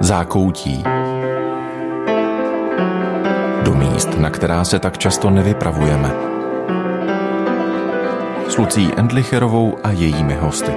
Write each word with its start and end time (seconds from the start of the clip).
Zákoutí. 0.00 0.84
Do 3.62 3.74
míst, 3.74 4.18
na 4.18 4.30
která 4.30 4.64
se 4.64 4.78
tak 4.78 4.98
často 4.98 5.30
nevypravujeme. 5.30 6.10
S 8.48 8.56
Lucí 8.56 8.90
Endlicherovou 8.96 9.78
a 9.84 9.90
jejími 9.90 10.34
hosty. 10.34 10.72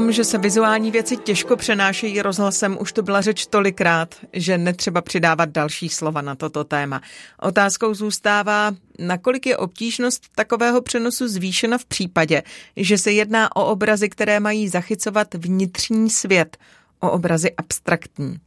Tom, 0.00 0.12
že 0.12 0.24
se 0.24 0.38
vizuální 0.38 0.90
věci 0.90 1.16
těžko 1.16 1.56
přenášejí 1.56 2.22
rozhlasem, 2.22 2.76
už 2.80 2.92
to 2.92 3.02
byla 3.02 3.20
řeč 3.20 3.46
tolikrát, 3.46 4.14
že 4.32 4.58
netřeba 4.58 5.00
přidávat 5.00 5.48
další 5.48 5.88
slova 5.88 6.22
na 6.22 6.34
toto 6.34 6.64
téma. 6.64 7.00
Otázkou 7.40 7.94
zůstává, 7.94 8.72
nakolik 8.98 9.46
je 9.46 9.56
obtížnost 9.56 10.22
takového 10.34 10.82
přenosu 10.82 11.28
zvýšena 11.28 11.78
v 11.78 11.84
případě, 11.84 12.42
že 12.76 12.98
se 12.98 13.12
jedná 13.12 13.56
o 13.56 13.66
obrazy, 13.66 14.08
které 14.08 14.40
mají 14.40 14.68
zachycovat 14.68 15.34
vnitřní 15.34 16.10
svět, 16.10 16.56
o 17.00 17.10
obrazy 17.10 17.52
abstraktní. 17.56 18.38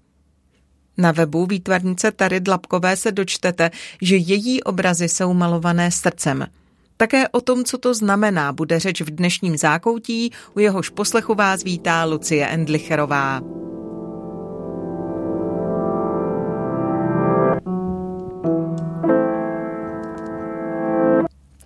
Na 0.97 1.11
webu 1.11 1.45
výtvarnice 1.45 2.11
Tary 2.11 2.39
Dlabkové 2.39 2.97
se 2.97 3.11
dočtete, 3.11 3.71
že 4.01 4.15
její 4.15 4.63
obrazy 4.63 5.09
jsou 5.09 5.33
malované 5.33 5.91
srdcem– 5.91 6.47
také 7.03 7.27
o 7.29 7.41
tom, 7.41 7.63
co 7.63 7.77
to 7.77 7.93
znamená, 7.93 8.51
bude 8.51 8.79
řeč 8.79 9.01
v 9.01 9.09
dnešním 9.09 9.57
zákoutí, 9.57 10.31
u 10.55 10.59
jehož 10.59 10.89
poslechu 10.89 11.35
vás 11.35 11.63
vítá 11.63 12.05
Lucie 12.05 12.47
Endlicherová. 12.47 13.41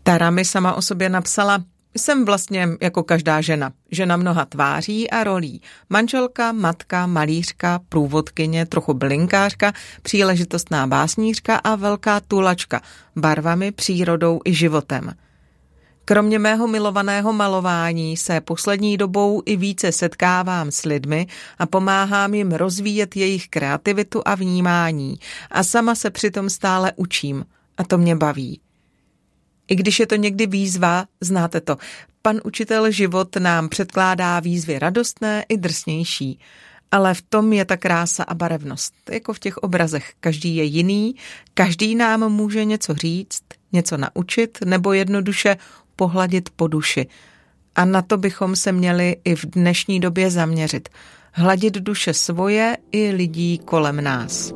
Tara 0.03 0.30
mi 0.30 0.45
sama 0.45 0.73
o 0.73 0.81
sobě 0.81 1.09
napsala, 1.09 1.63
jsem 1.97 2.25
vlastně 2.25 2.67
jako 2.81 3.03
každá 3.03 3.41
žena. 3.41 3.71
Žena 3.91 4.17
mnoha 4.17 4.45
tváří 4.45 5.09
a 5.09 5.23
rolí. 5.23 5.61
Manželka, 5.89 6.52
matka, 6.52 7.05
malířka, 7.08 7.80
průvodkyně, 7.89 8.65
trochu 8.65 8.93
blinkářka, 8.93 9.73
příležitostná 10.02 10.88
básnířka 10.88 11.55
a 11.55 11.75
velká 11.75 12.19
tulačka. 12.19 12.81
Barvami, 13.15 13.71
přírodou 13.71 14.39
i 14.45 14.53
životem. 14.53 15.13
Kromě 16.09 16.39
mého 16.39 16.67
milovaného 16.67 17.33
malování 17.33 18.17
se 18.17 18.41
poslední 18.41 18.97
dobou 18.97 19.44
i 19.45 19.58
více 19.58 19.91
setkávám 19.91 20.72
s 20.72 20.86
lidmi 20.86 21.27
a 21.58 21.66
pomáhám 21.66 22.33
jim 22.33 22.52
rozvíjet 22.52 23.16
jejich 23.16 23.47
kreativitu 23.47 24.22
a 24.25 24.36
vnímání 24.36 25.19
a 25.52 25.64
sama 25.64 25.95
se 25.95 26.09
přitom 26.09 26.49
stále 26.49 26.94
učím 26.95 27.45
a 27.77 27.83
to 27.83 27.97
mě 27.97 28.16
baví. 28.16 28.59
I 29.67 29.75
když 29.75 29.99
je 29.99 30.08
to 30.08 30.16
někdy 30.16 30.47
výzva, 30.47 31.05
znáte 31.22 31.61
to, 31.61 31.77
pan 32.21 32.39
učitel 32.44 32.92
život 32.92 33.36
nám 33.36 33.69
předkládá 33.69 34.39
výzvy 34.39 34.80
radostné 34.80 35.45
i 35.49 35.58
drsnější. 35.58 36.39
Ale 36.92 37.14
v 37.14 37.21
tom 37.21 37.53
je 37.53 37.66
ta 37.66 37.77
krása 37.77 38.23
a 38.23 38.33
barevnost, 38.33 38.94
jako 39.11 39.33
v 39.33 39.39
těch 39.39 39.58
obrazech. 39.58 40.14
Každý 40.19 40.55
je 40.55 40.64
jiný, 40.64 41.16
každý 41.53 41.95
nám 41.95 42.31
může 42.31 42.66
něco 42.66 42.94
říct, 42.94 43.44
něco 43.71 43.97
naučit 43.97 44.58
nebo 44.66 44.94
jednoduše 44.94 45.58
pohladit 45.97 46.49
po 46.55 46.67
duši. 46.67 47.07
A 47.75 47.85
na 47.85 48.01
to 48.01 48.17
bychom 48.17 48.55
se 48.55 48.71
měli 48.71 49.15
i 49.23 49.35
v 49.35 49.45
dnešní 49.45 49.99
době 49.99 50.31
zaměřit. 50.31 50.89
Hladit 51.33 51.73
duše 51.73 52.13
svoje 52.13 52.77
i 52.91 53.11
lidí 53.11 53.59
kolem 53.65 54.03
nás. 54.03 54.53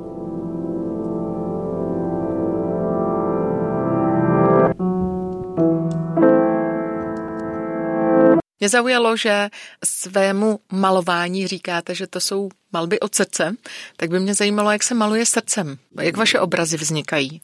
Mě 8.59 8.69
zaujalo, 8.69 9.17
že 9.17 9.49
svému 9.85 10.59
malování 10.71 11.47
říkáte, 11.47 11.95
že 11.95 12.07
to 12.07 12.19
jsou 12.19 12.49
malby 12.71 12.99
od 12.99 13.15
srdce, 13.15 13.55
tak 13.97 14.09
by 14.09 14.19
mě 14.19 14.33
zajímalo, 14.33 14.71
jak 14.71 14.83
se 14.83 14.93
maluje 14.93 15.25
srdcem. 15.25 15.77
Jak 16.01 16.17
vaše 16.17 16.39
obrazy 16.39 16.77
vznikají? 16.77 17.41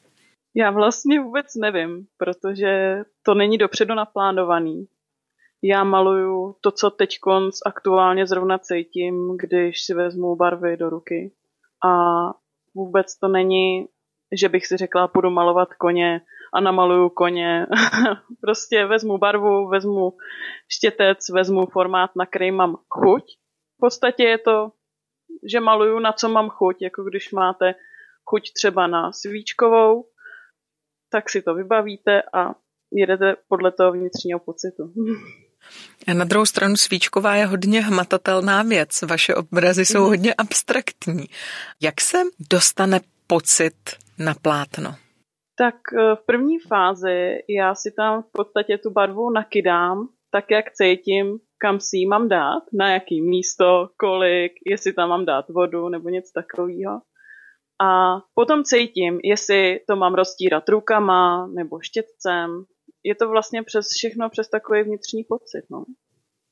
Já 0.60 0.72
vlastně 0.72 1.20
vůbec 1.20 1.56
nevím, 1.56 2.08
protože 2.18 3.04
to 3.24 3.34
není 3.34 3.58
dopředu 3.58 3.96
naplánovaný. 3.96 4.88
Já 5.64 5.84
maluju 5.84 6.56
to, 6.62 6.72
co 6.72 6.90
teď 6.90 7.18
aktuálně 7.66 8.28
zrovna 8.28 8.58
cítím, 8.58 9.38
když 9.38 9.82
si 9.82 9.94
vezmu 9.94 10.36
barvy 10.36 10.78
do 10.78 10.90
ruky. 10.90 11.32
A 11.86 11.90
vůbec 12.76 13.20
to 13.20 13.28
není, 13.28 13.88
že 14.32 14.50
bych 14.50 14.68
si 14.68 14.78
řekla, 14.78 15.08
půjdu 15.08 15.30
malovat 15.30 15.74
koně 15.74 16.22
a 16.54 16.60
namaluju 16.60 17.10
koně. 17.10 17.68
prostě 18.42 18.86
vezmu 18.86 19.18
barvu, 19.18 19.68
vezmu 19.68 20.14
štětec, 20.72 21.30
vezmu 21.30 21.66
formát, 21.66 22.12
na 22.16 22.26
který 22.26 22.52
mám 22.52 22.78
chuť. 22.90 23.24
V 23.76 23.80
podstatě 23.80 24.24
je 24.24 24.38
to, 24.38 24.72
že 25.52 25.60
maluju 25.60 26.00
na 26.00 26.12
co 26.12 26.30
mám 26.30 26.50
chuť, 26.50 26.82
jako 26.82 27.04
když 27.04 27.32
máte 27.32 27.76
chuť 28.26 28.54
třeba 28.54 28.88
na 28.88 29.12
svíčkovou, 29.12 30.06
tak 31.12 31.30
si 31.30 31.42
to 31.42 31.56
vybavíte 31.56 32.22
a 32.34 32.56
jedete 32.92 33.36
podle 33.48 33.72
toho 33.72 33.92
vnitřního 33.92 34.40
pocitu. 34.40 34.94
A 36.08 36.14
na 36.14 36.26
druhou 36.26 36.46
stranu 36.46 36.76
svíčková 36.76 37.36
je 37.36 37.46
hodně 37.46 37.82
hmatatelná 37.82 38.64
věc. 38.64 39.02
Vaše 39.02 39.36
obrazy 39.36 39.86
jsou 39.86 40.00
mhm. 40.00 40.08
hodně 40.08 40.34
abstraktní. 40.34 41.26
Jak 41.82 42.02
se 42.02 42.18
dostane 42.52 43.00
pocit 43.28 43.74
na 44.20 44.34
plátno? 44.42 44.96
Tak 45.58 45.76
eh, 45.94 46.16
v 46.16 46.26
první 46.26 46.60
fázi 46.60 47.38
já 47.50 47.76
si 47.76 47.92
tam 47.92 48.24
v 48.24 48.32
podstatě 48.32 48.78
tu 48.78 48.90
barvu 48.90 49.30
nakydám, 49.30 50.08
tak 50.32 50.46
jak 50.52 50.66
cítím, 50.72 51.40
kam 51.58 51.80
si 51.80 51.98
ji 51.98 52.08
mám 52.08 52.30
dát, 52.30 52.64
na 52.74 52.94
jaký 52.94 53.22
místo, 53.22 53.90
kolik, 54.00 54.52
jestli 54.66 54.94
tam 54.94 55.10
mám 55.10 55.26
dát 55.26 55.50
vodu 55.50 55.90
nebo 55.90 56.10
něco 56.10 56.32
takového. 56.34 57.02
A 57.80 58.18
potom 58.34 58.64
cítím, 58.64 59.20
jestli 59.24 59.80
to 59.88 59.96
mám 59.96 60.14
roztírat 60.14 60.70
rukama 60.70 61.48
nebo 61.48 61.80
štětcem. 61.82 62.64
Je 63.04 63.16
to 63.16 63.30
vlastně 63.30 63.64
přes 63.64 63.88
všechno 63.98 64.30
přes 64.30 64.50
takový 64.50 64.84
vnitřní 64.84 65.24
pocit. 65.24 65.64
No. 65.72 65.86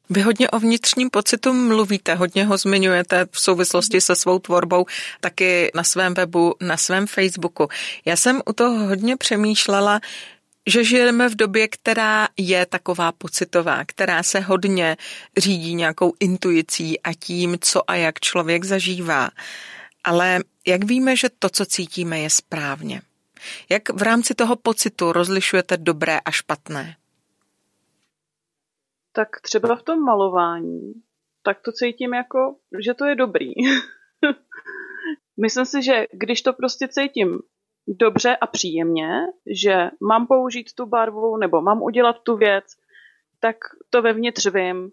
Vy 0.09 0.21
hodně 0.21 0.49
o 0.49 0.59
vnitřním 0.59 1.09
pocitu 1.09 1.53
mluvíte, 1.53 2.15
hodně 2.15 2.45
ho 2.45 2.57
zmiňujete 2.57 3.25
v 3.31 3.39
souvislosti 3.39 4.01
se 4.01 4.15
svou 4.15 4.39
tvorbou, 4.39 4.85
taky 5.21 5.71
na 5.75 5.83
svém 5.83 6.13
webu, 6.13 6.53
na 6.61 6.77
svém 6.77 7.07
Facebooku. 7.07 7.67
Já 8.05 8.15
jsem 8.15 8.41
u 8.45 8.53
toho 8.53 8.87
hodně 8.87 9.17
přemýšlela, 9.17 9.99
že 10.67 10.83
žijeme 10.83 11.29
v 11.29 11.35
době, 11.35 11.67
která 11.67 12.27
je 12.37 12.65
taková 12.65 13.11
pocitová, 13.11 13.83
která 13.85 14.23
se 14.23 14.39
hodně 14.39 14.97
řídí 15.37 15.75
nějakou 15.75 16.13
intuicí 16.19 17.01
a 17.01 17.13
tím, 17.13 17.57
co 17.61 17.91
a 17.91 17.95
jak 17.95 18.19
člověk 18.19 18.63
zažívá. 18.63 19.29
Ale 20.05 20.39
jak 20.67 20.83
víme, 20.83 21.15
že 21.15 21.29
to, 21.39 21.49
co 21.49 21.65
cítíme, 21.65 22.19
je 22.19 22.29
správně? 22.29 23.01
Jak 23.69 23.89
v 23.89 24.01
rámci 24.01 24.35
toho 24.35 24.55
pocitu 24.55 25.11
rozlišujete 25.11 25.77
dobré 25.77 26.19
a 26.19 26.31
špatné? 26.31 26.95
Tak 29.11 29.41
třeba 29.41 29.75
v 29.75 29.83
tom 29.83 29.99
malování, 29.99 30.93
tak 31.43 31.61
to 31.61 31.71
cítím 31.71 32.13
jako, 32.13 32.55
že 32.79 32.93
to 32.93 33.05
je 33.05 33.15
dobrý. 33.15 33.53
Myslím 35.41 35.65
si, 35.65 35.83
že 35.83 36.05
když 36.11 36.41
to 36.41 36.53
prostě 36.53 36.87
cítím 36.87 37.39
dobře 37.87 38.35
a 38.35 38.47
příjemně, 38.47 39.09
že 39.61 39.89
mám 40.07 40.27
použít 40.27 40.73
tu 40.73 40.85
barvu 40.85 41.37
nebo 41.37 41.61
mám 41.61 41.81
udělat 41.81 42.15
tu 42.23 42.37
věc, 42.37 42.65
tak 43.39 43.55
to 43.89 44.01
vevnitř 44.01 44.47
vím, 44.47 44.91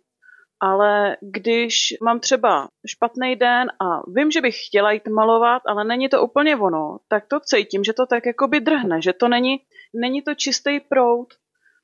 ale 0.62 1.17
když 1.20 1.94
mám 2.03 2.20
třeba 2.20 2.69
špatný 2.87 3.37
den 3.37 3.69
a 3.81 4.11
vím, 4.11 4.31
že 4.31 4.41
bych 4.41 4.67
chtěla 4.67 4.93
jít 4.93 5.09
malovat, 5.09 5.62
ale 5.67 5.85
není 5.85 6.09
to 6.09 6.23
úplně 6.23 6.56
ono, 6.56 6.99
tak 7.09 7.26
to 7.26 7.41
cítím, 7.41 7.85
že 7.85 7.93
to 7.93 8.06
tak 8.06 8.26
jakoby 8.26 8.61
drhne, 8.61 9.03
že 9.03 9.12
to 9.12 9.29
není, 9.29 9.56
není 9.94 10.23
to 10.23 10.35
čistý 10.35 10.81
prout 10.81 11.35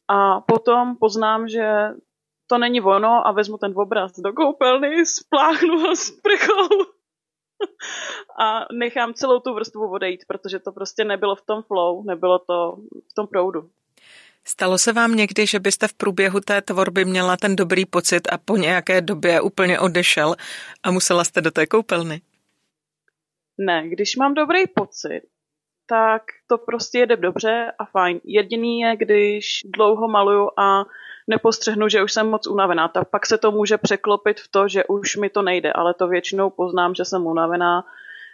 a 0.08 0.40
potom 0.40 0.96
poznám, 0.96 1.48
že 1.48 1.88
to 2.46 2.58
není 2.58 2.80
ono 2.80 3.26
a 3.26 3.32
vezmu 3.32 3.58
ten 3.58 3.72
obraz 3.76 4.12
do 4.18 4.32
koupelny, 4.32 5.06
spláchnu 5.06 5.80
ho 5.80 5.96
s 5.96 6.10
prchou 6.10 6.68
a 8.40 8.66
nechám 8.72 9.14
celou 9.14 9.40
tu 9.40 9.54
vrstvu 9.54 9.90
odejít, 9.90 10.24
protože 10.28 10.58
to 10.58 10.72
prostě 10.72 11.04
nebylo 11.04 11.36
v 11.36 11.42
tom 11.42 11.62
flow, 11.62 12.02
nebylo 12.06 12.38
to 12.38 12.76
v 13.10 13.14
tom 13.14 13.26
proudu. 13.26 13.70
Stalo 14.48 14.78
se 14.78 14.92
vám 14.92 15.14
někdy, 15.14 15.46
že 15.46 15.60
byste 15.60 15.88
v 15.88 15.94
průběhu 15.94 16.40
té 16.40 16.62
tvorby 16.62 17.04
měla 17.04 17.36
ten 17.36 17.56
dobrý 17.56 17.86
pocit 17.86 18.28
a 18.32 18.38
po 18.38 18.56
nějaké 18.56 19.00
době 19.00 19.40
úplně 19.40 19.80
odešel 19.80 20.34
a 20.82 20.90
musela 20.90 21.24
jste 21.24 21.40
do 21.40 21.50
té 21.50 21.66
koupelny? 21.66 22.20
Ne, 23.58 23.88
když 23.88 24.16
mám 24.16 24.34
dobrý 24.34 24.66
pocit, 24.66 25.22
tak 25.88 26.22
to 26.46 26.58
prostě 26.58 26.98
jede 26.98 27.16
dobře 27.16 27.72
a 27.78 27.84
fajn. 27.84 28.20
Jediný 28.24 28.80
je, 28.80 28.96
když 28.96 29.60
dlouho 29.76 30.08
maluju 30.08 30.50
a 30.58 30.84
nepostřehnu, 31.26 31.88
že 31.88 32.02
už 32.02 32.12
jsem 32.12 32.30
moc 32.30 32.46
unavená, 32.46 32.88
tak 32.88 33.10
pak 33.10 33.26
se 33.26 33.38
to 33.38 33.52
může 33.52 33.78
překlopit 33.78 34.40
v 34.40 34.48
to, 34.50 34.68
že 34.68 34.84
už 34.84 35.16
mi 35.16 35.30
to 35.30 35.42
nejde, 35.42 35.72
ale 35.72 35.94
to 35.94 36.08
většinou 36.08 36.50
poznám, 36.50 36.94
že 36.94 37.04
jsem 37.04 37.26
unavená 37.26 37.84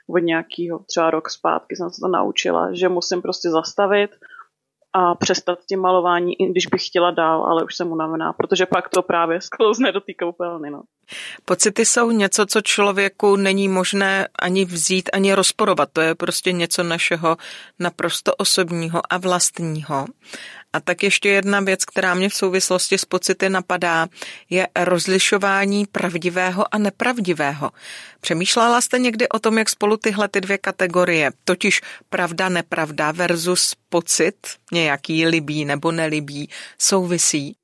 od 0.08 0.18
nějakého 0.18 0.78
třeba 0.78 1.10
rok 1.10 1.30
zpátky 1.30 1.76
jsem 1.76 1.90
se 1.90 2.00
to 2.00 2.08
naučila, 2.08 2.68
že 2.72 2.88
musím 2.88 3.22
prostě 3.22 3.50
zastavit 3.50 4.10
a 4.94 5.14
přestat 5.14 5.58
tím 5.68 5.80
malování, 5.80 6.42
i 6.42 6.46
když 6.46 6.66
bych 6.66 6.86
chtěla 6.86 7.10
dál, 7.10 7.44
ale 7.44 7.64
už 7.64 7.76
jsem 7.76 7.92
unavená, 7.92 8.32
protože 8.32 8.66
pak 8.66 8.88
to 8.88 9.02
právě 9.02 9.40
sklouzne 9.40 9.92
do 9.92 10.00
té 10.00 10.14
koupelny. 10.14 10.70
No. 10.70 10.82
Pocity 11.44 11.84
jsou 11.84 12.10
něco, 12.10 12.46
co 12.46 12.60
člověku 12.60 13.36
není 13.36 13.68
možné 13.68 14.28
ani 14.38 14.64
vzít, 14.64 15.10
ani 15.12 15.34
rozporovat. 15.34 15.88
To 15.92 16.00
je 16.00 16.14
prostě 16.14 16.52
něco 16.52 16.82
našeho 16.82 17.36
naprosto 17.78 18.34
osobního 18.34 19.02
a 19.10 19.18
vlastního. 19.18 20.06
A 20.74 20.80
tak 20.80 21.02
ještě 21.02 21.28
jedna 21.28 21.60
věc, 21.60 21.84
která 21.84 22.14
mě 22.14 22.28
v 22.28 22.34
souvislosti 22.34 22.98
s 22.98 23.04
pocity 23.04 23.48
napadá, 23.48 24.06
je 24.50 24.68
rozlišování 24.76 25.86
pravdivého 25.86 26.74
a 26.74 26.78
nepravdivého. 26.78 27.70
Přemýšlela 28.20 28.80
jste 28.80 28.98
někdy 28.98 29.28
o 29.28 29.38
tom, 29.38 29.58
jak 29.58 29.68
spolu 29.68 29.96
tyhle 29.96 30.28
ty 30.28 30.40
dvě 30.40 30.58
kategorie, 30.58 31.30
totiž 31.44 31.80
pravda, 32.08 32.48
nepravda 32.48 33.12
versus 33.12 33.74
pocit, 33.88 34.36
nějaký 34.72 35.26
libý 35.26 35.64
nebo 35.64 35.92
nelibý, 35.92 36.50
souvisí? 36.78 37.56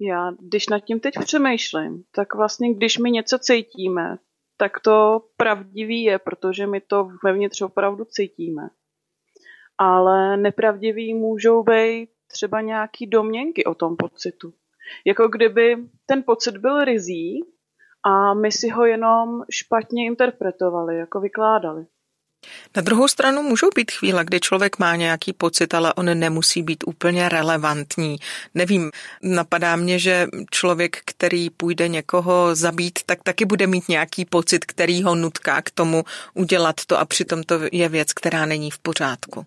Já, 0.00 0.30
když 0.40 0.68
nad 0.68 0.80
tím 0.80 1.00
teď 1.00 1.14
přemýšlím, 1.20 2.02
tak 2.14 2.34
vlastně, 2.34 2.74
když 2.74 2.98
my 2.98 3.10
něco 3.10 3.38
cítíme, 3.38 4.16
tak 4.56 4.80
to 4.80 5.20
pravdivý 5.36 6.02
je, 6.02 6.18
protože 6.18 6.66
my 6.66 6.80
to 6.80 7.08
vevnitř 7.24 7.62
opravdu 7.62 8.04
cítíme. 8.04 8.62
Ale 9.78 10.36
nepravdivý 10.36 11.14
můžou 11.14 11.62
být 11.62 12.08
třeba 12.26 12.60
nějaký 12.60 13.06
domněnky 13.06 13.64
o 13.64 13.74
tom 13.74 13.96
pocitu. 13.96 14.52
Jako 15.06 15.28
kdyby 15.28 15.76
ten 16.06 16.22
pocit 16.22 16.56
byl 16.56 16.84
rizí 16.84 17.40
a 18.06 18.34
my 18.34 18.52
si 18.52 18.68
ho 18.68 18.84
jenom 18.84 19.42
špatně 19.50 20.06
interpretovali, 20.06 20.98
jako 20.98 21.20
vykládali. 21.20 21.86
Na 22.76 22.82
druhou 22.82 23.08
stranu 23.08 23.42
můžou 23.42 23.68
být 23.74 23.90
chvíle, 23.90 24.24
kdy 24.24 24.40
člověk 24.40 24.78
má 24.78 24.96
nějaký 24.96 25.32
pocit, 25.32 25.74
ale 25.74 25.94
on 25.94 26.18
nemusí 26.18 26.62
být 26.62 26.84
úplně 26.86 27.28
relevantní. 27.28 28.16
Nevím, 28.54 28.90
napadá 29.22 29.76
mě, 29.76 29.98
že 29.98 30.26
člověk, 30.50 30.98
který 31.04 31.50
půjde 31.50 31.88
někoho 31.88 32.54
zabít, 32.54 32.98
tak 33.06 33.22
taky 33.22 33.44
bude 33.44 33.66
mít 33.66 33.88
nějaký 33.88 34.24
pocit, 34.24 34.64
který 34.64 35.02
ho 35.02 35.14
nutká 35.14 35.62
k 35.62 35.70
tomu 35.70 36.04
udělat 36.34 36.76
to 36.86 36.98
a 36.98 37.04
přitom 37.04 37.42
to 37.42 37.54
je 37.72 37.88
věc, 37.88 38.12
která 38.12 38.46
není 38.46 38.70
v 38.70 38.78
pořádku. 38.78 39.44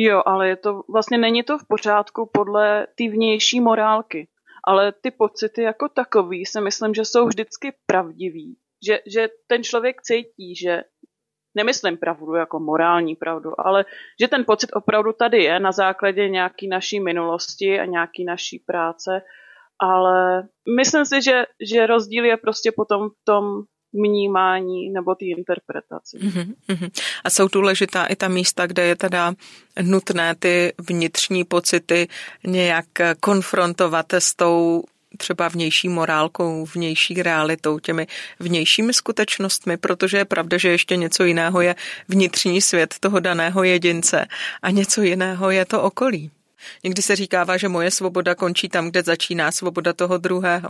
Jo, 0.00 0.22
ale 0.26 0.48
je 0.48 0.56
to, 0.56 0.82
vlastně 0.88 1.18
není 1.18 1.42
to 1.42 1.58
v 1.58 1.66
pořádku 1.68 2.30
podle 2.32 2.86
té 2.86 3.08
vnější 3.08 3.60
morálky. 3.60 4.28
Ale 4.64 4.92
ty 4.92 5.10
pocity 5.10 5.62
jako 5.62 5.88
takový 5.88 6.46
si 6.46 6.60
myslím, 6.60 6.94
že 6.94 7.04
jsou 7.04 7.26
vždycky 7.26 7.72
pravdivý. 7.86 8.56
Že, 8.86 9.00
že 9.06 9.28
ten 9.46 9.64
člověk 9.64 10.02
cítí, 10.02 10.56
že 10.56 10.82
nemyslím 11.54 11.96
pravdu 11.96 12.34
jako 12.34 12.60
morální 12.60 13.16
pravdu, 13.16 13.50
ale 13.58 13.84
že 14.20 14.28
ten 14.28 14.44
pocit 14.44 14.70
opravdu 14.72 15.12
tady 15.12 15.42
je 15.42 15.60
na 15.60 15.72
základě 15.72 16.28
nějaký 16.28 16.68
naší 16.68 17.00
minulosti 17.00 17.80
a 17.80 17.84
nějaký 17.84 18.24
naší 18.24 18.58
práce, 18.58 19.22
ale 19.80 20.48
myslím 20.76 21.04
si, 21.04 21.22
že, 21.22 21.44
že 21.72 21.86
rozdíl 21.86 22.24
je 22.24 22.36
prostě 22.36 22.72
potom 22.72 23.10
v 23.10 23.24
tom 23.24 23.62
vnímání 23.92 24.90
nebo 24.90 25.14
té 25.14 25.24
interpretaci. 25.24 26.18
Mm-hmm. 26.18 26.90
A 27.24 27.30
jsou 27.30 27.48
důležitá 27.48 28.04
i 28.04 28.16
ta 28.16 28.28
místa, 28.28 28.66
kde 28.66 28.82
je 28.82 28.96
teda 28.96 29.34
nutné 29.82 30.34
ty 30.34 30.72
vnitřní 30.88 31.44
pocity 31.44 32.08
nějak 32.46 32.86
konfrontovat 33.20 34.12
s 34.12 34.34
tou 34.34 34.84
třeba 35.16 35.48
vnější 35.48 35.88
morálkou, 35.88 36.66
vnější 36.74 37.22
realitou, 37.22 37.78
těmi 37.78 38.06
vnějšími 38.40 38.92
skutečnostmi, 38.94 39.76
protože 39.76 40.16
je 40.16 40.24
pravda, 40.24 40.58
že 40.58 40.68
ještě 40.68 40.96
něco 40.96 41.24
jiného 41.24 41.60
je 41.60 41.76
vnitřní 42.08 42.60
svět 42.60 42.94
toho 43.00 43.20
daného 43.20 43.64
jedince 43.64 44.26
a 44.62 44.70
něco 44.70 45.02
jiného 45.02 45.50
je 45.50 45.64
to 45.64 45.82
okolí. 45.82 46.30
Někdy 46.84 47.02
se 47.02 47.16
říkává, 47.16 47.56
že 47.56 47.68
moje 47.68 47.90
svoboda 47.90 48.34
končí 48.34 48.68
tam, 48.68 48.90
kde 48.90 49.02
začíná 49.02 49.52
svoboda 49.52 49.92
toho 49.92 50.18
druhého. 50.18 50.68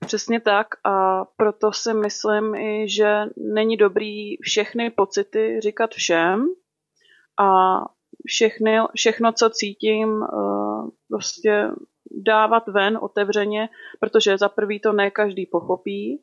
Přesně 0.00 0.40
tak 0.40 0.66
a 0.84 1.24
proto 1.24 1.72
si 1.72 1.94
myslím 1.94 2.54
i, 2.54 2.88
že 2.88 3.20
není 3.36 3.76
dobrý 3.76 4.36
všechny 4.42 4.90
pocity 4.90 5.60
říkat 5.60 5.90
všem 5.90 6.46
a 7.40 7.78
všechny, 8.26 8.78
všechno, 8.94 9.32
co 9.32 9.50
cítím, 9.50 10.22
eh, 10.22 10.90
prostě 11.08 11.70
dávat 12.10 12.68
ven 12.68 12.98
otevřeně, 13.02 13.68
protože 14.00 14.38
za 14.38 14.48
prvý 14.48 14.80
to 14.80 14.92
ne 14.92 15.10
každý 15.10 15.46
pochopí, 15.46 16.22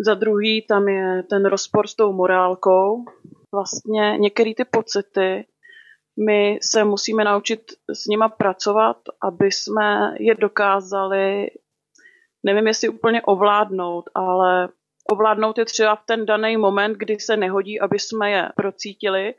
za 0.00 0.14
druhý 0.14 0.66
tam 0.66 0.88
je 0.88 1.22
ten 1.22 1.44
rozpor 1.44 1.86
s 1.86 1.94
tou 1.94 2.12
morálkou. 2.12 3.04
Vlastně 3.52 4.18
některé 4.18 4.54
ty 4.54 4.64
pocity 4.64 5.46
my 6.26 6.58
se 6.62 6.84
musíme 6.84 7.24
naučit 7.24 7.60
s 7.94 8.06
nima 8.06 8.28
pracovat, 8.28 8.96
aby 9.22 9.52
jsme 9.52 10.14
je 10.20 10.34
dokázali 10.34 11.50
nevím, 12.42 12.66
jestli 12.66 12.88
úplně 12.88 13.22
ovládnout, 13.22 14.04
ale 14.14 14.68
ovládnout 15.10 15.58
je 15.58 15.64
třeba 15.64 15.96
v 15.96 16.04
ten 16.06 16.26
daný 16.26 16.56
moment, 16.56 16.96
kdy 16.96 17.20
se 17.20 17.36
nehodí, 17.36 17.80
aby 17.80 17.98
jsme 17.98 18.30
je 18.30 18.48
procítili 18.56 19.34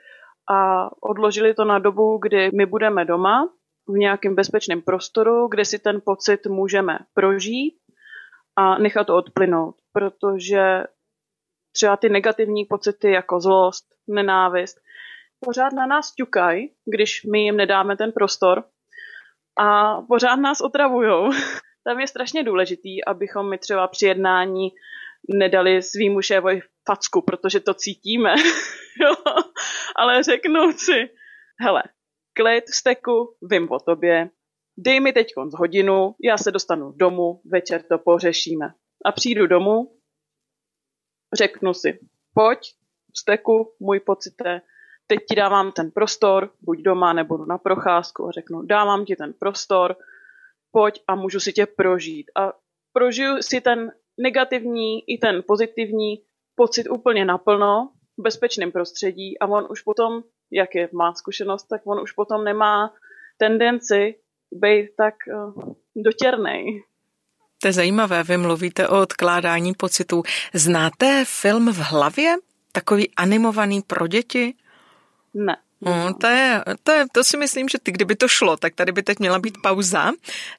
a 0.52 0.90
odložili 1.04 1.54
to 1.54 1.66
na 1.66 1.80
dobu, 1.80 2.18
kdy 2.22 2.50
my 2.54 2.66
budeme 2.66 3.06
doma 3.06 3.50
v 3.88 3.98
nějakém 3.98 4.36
bezpečném 4.36 4.82
prostoru, 4.82 5.48
kde 5.48 5.66
si 5.66 5.80
ten 5.80 6.02
pocit 6.06 6.48
můžeme 6.48 7.00
prožít 7.14 7.76
a 8.56 8.78
nechat 8.78 9.08
to 9.08 9.16
odplynout, 9.16 9.76
protože 9.94 10.84
třeba 11.72 11.98
ty 11.98 12.10
negativní 12.10 12.66
pocity 12.66 13.12
jako 13.12 13.40
zlost, 13.40 13.86
nenávist, 14.08 14.78
pořád 15.40 15.74
na 15.74 15.86
nás 15.86 16.14
ťukají, 16.14 16.72
když 16.86 17.24
my 17.24 17.40
jim 17.40 17.58
nedáme 17.58 17.98
ten 17.98 18.12
prostor 18.12 18.64
a 19.60 20.02
pořád 20.02 20.36
nás 20.36 20.62
otravujou. 20.62 21.32
Tam 21.84 22.00
je 22.00 22.08
strašně 22.08 22.44
důležitý, 22.44 23.06
abychom 23.06 23.50
my 23.50 23.58
třeba 23.58 23.88
při 23.88 24.06
jednání 24.06 24.70
nedali 25.30 25.82
svýmu 25.82 26.22
šéfovi 26.22 26.62
facku, 26.86 27.22
protože 27.22 27.60
to 27.60 27.74
cítíme. 27.74 28.36
Ale 29.96 30.24
řeknu 30.24 30.72
si, 30.72 31.10
hele, 31.62 31.84
klid, 32.34 32.70
steku, 32.70 33.36
vím 33.42 33.72
o 33.72 33.80
tobě, 33.80 34.30
dej 34.78 35.00
mi 35.00 35.14
teď 35.14 35.28
z 35.48 35.58
hodinu, 35.58 36.16
já 36.24 36.38
se 36.38 36.52
dostanu 36.52 36.92
domů, 36.92 37.42
večer 37.46 37.84
to 37.84 37.98
pořešíme. 37.98 38.74
A 39.06 39.12
přijdu 39.12 39.48
domů, 39.48 39.98
řeknu 41.34 41.74
si, 41.74 42.00
pojď, 42.34 42.60
steku, 43.18 43.76
můj 43.80 44.00
pocit 44.00 44.34
je, 44.46 44.62
teď 45.08 45.20
ti 45.30 45.36
dávám 45.36 45.72
ten 45.72 45.92
prostor, 45.92 46.52
buď 46.62 46.80
doma 46.82 47.14
nebo 47.14 47.46
na 47.46 47.58
procházku 47.58 48.28
a 48.28 48.32
řeknu, 48.32 48.62
dávám 48.62 49.06
ti 49.06 49.16
ten 49.16 49.34
prostor, 49.34 49.96
pojď 50.72 51.02
a 51.08 51.16
můžu 51.16 51.40
si 51.40 51.54
tě 51.54 51.66
prožít. 51.66 52.32
A 52.36 52.54
prožiju 52.94 53.42
si 53.42 53.62
ten 53.62 53.92
negativní 54.18 55.10
i 55.10 55.18
ten 55.18 55.44
pozitivní 55.48 56.22
pocit 56.56 56.90
úplně 56.90 57.26
naplno 57.26 57.90
v 58.18 58.22
bezpečném 58.22 58.72
prostředí 58.72 59.40
a 59.40 59.48
on 59.48 59.68
už 59.70 59.82
potom, 59.82 60.24
jak 60.52 60.76
je 60.76 60.90
má 60.94 61.14
zkušenost, 61.14 61.64
tak 61.64 61.82
on 61.86 62.02
už 62.02 62.12
potom 62.12 62.44
nemá 62.44 62.94
tendenci 63.38 64.16
být 64.52 64.90
tak 64.98 65.16
uh, 65.28 65.74
dotěrnej. 65.96 66.84
To 67.62 67.68
je 67.68 67.74
zajímavé, 67.74 68.24
vy 68.24 68.38
mluvíte 68.38 68.88
o 68.88 69.02
odkládání 69.02 69.74
pocitů. 69.74 70.24
Znáte 70.54 71.24
film 71.28 71.74
v 71.74 71.78
hlavě? 71.78 72.36
Takový 72.72 73.16
animovaný 73.16 73.82
pro 73.82 74.08
děti? 74.08 74.54
Ne. 75.34 75.58
No, 75.82 76.14
to, 76.14 76.28
je, 76.28 76.64
to, 76.84 76.92
je, 76.92 77.06
to 77.12 77.24
si 77.24 77.38
myslím, 77.38 77.70
že 77.70 77.78
ty, 77.84 77.92
kdyby 77.92 78.16
to 78.16 78.28
šlo, 78.28 78.58
tak 78.58 78.76
tady 78.76 78.92
by 78.92 79.04
teď 79.04 79.20
měla 79.20 79.40
být 79.40 79.58
pauza 79.64 80.12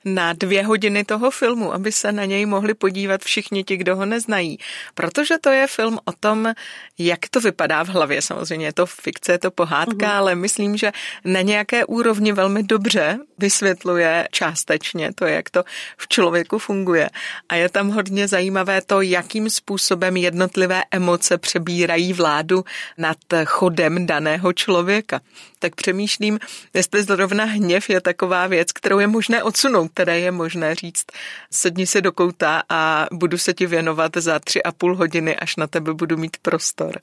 na 0.04 0.32
dvě 0.32 0.64
hodiny 0.64 1.04
toho 1.04 1.30
filmu, 1.30 1.74
aby 1.74 1.92
se 1.92 2.12
na 2.12 2.24
něj 2.24 2.46
mohli 2.46 2.74
podívat 2.74 3.20
všichni 3.22 3.64
ti, 3.64 3.76
kdo 3.76 3.96
ho 3.96 4.06
neznají. 4.06 4.58
Protože 4.94 5.38
to 5.38 5.50
je 5.50 5.66
film 5.66 5.98
o 6.04 6.12
tom, 6.12 6.54
jak 6.98 7.28
to 7.30 7.40
vypadá 7.40 7.84
v 7.84 7.88
hlavě. 7.88 8.22
Samozřejmě 8.22 8.66
je 8.66 8.72
to 8.72 8.86
fikce, 8.86 9.32
je 9.32 9.38
to 9.38 9.50
pohádka, 9.50 10.06
mm-hmm. 10.06 10.16
ale 10.16 10.34
myslím, 10.34 10.76
že 10.76 10.92
na 11.24 11.40
nějaké 11.40 11.84
úrovni 11.84 12.32
velmi 12.32 12.62
dobře 12.62 13.18
vysvětluje 13.38 14.28
částečně 14.32 15.12
to, 15.14 15.26
jak 15.26 15.50
to 15.50 15.64
v 15.96 16.08
člověku 16.08 16.58
funguje. 16.58 17.10
A 17.48 17.54
je 17.54 17.68
tam 17.68 17.90
hodně 17.90 18.28
zajímavé 18.28 18.82
to, 18.82 19.00
jakým 19.00 19.50
způsobem 19.50 20.16
jednotlivé 20.16 20.82
emoce 20.90 21.38
přebírají 21.38 22.12
vládu 22.12 22.64
nad 22.98 23.16
chodem 23.44 24.06
daného 24.06 24.52
člověka 24.52 25.09
člověka. 25.10 25.20
Tak 25.58 25.74
přemýšlím, 25.74 26.38
jestli 26.74 27.02
zrovna 27.02 27.44
hněv 27.44 27.90
je 27.90 28.00
taková 28.00 28.46
věc, 28.46 28.72
kterou 28.72 28.98
je 28.98 29.06
možné 29.06 29.42
odsunout, 29.42 29.90
které 29.94 30.20
je 30.20 30.30
možné 30.30 30.74
říct. 30.74 31.06
Sedni 31.50 31.86
se 31.86 32.00
do 32.00 32.12
kouta 32.12 32.62
a 32.68 33.06
budu 33.12 33.38
se 33.38 33.54
ti 33.54 33.66
věnovat 33.66 34.12
za 34.16 34.38
tři 34.38 34.62
a 34.62 34.72
půl 34.72 34.96
hodiny, 34.96 35.36
až 35.36 35.56
na 35.56 35.66
tebe 35.66 35.94
budu 35.94 36.16
mít 36.16 36.36
prostor. 36.42 37.00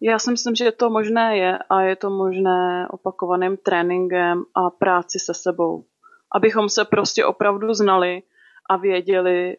Já 0.00 0.18
si 0.18 0.30
myslím, 0.30 0.54
že 0.54 0.72
to 0.72 0.90
možné 0.90 1.36
je 1.36 1.58
a 1.70 1.80
je 1.80 1.96
to 1.96 2.10
možné 2.10 2.86
opakovaným 2.90 3.56
tréninkem 3.56 4.42
a 4.54 4.70
práci 4.70 5.18
se 5.18 5.34
sebou. 5.34 5.84
Abychom 6.32 6.68
se 6.68 6.84
prostě 6.84 7.24
opravdu 7.24 7.74
znali 7.74 8.22
a 8.70 8.76
věděli, 8.76 9.56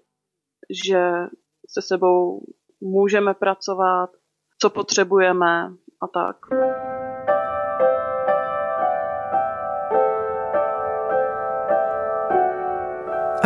že 0.69 1.01
se 1.69 1.81
sebou 1.81 2.45
můžeme 2.81 3.33
pracovat, 3.33 4.09
co 4.61 4.69
potřebujeme 4.69 5.71
a 6.01 6.07
tak. 6.07 6.35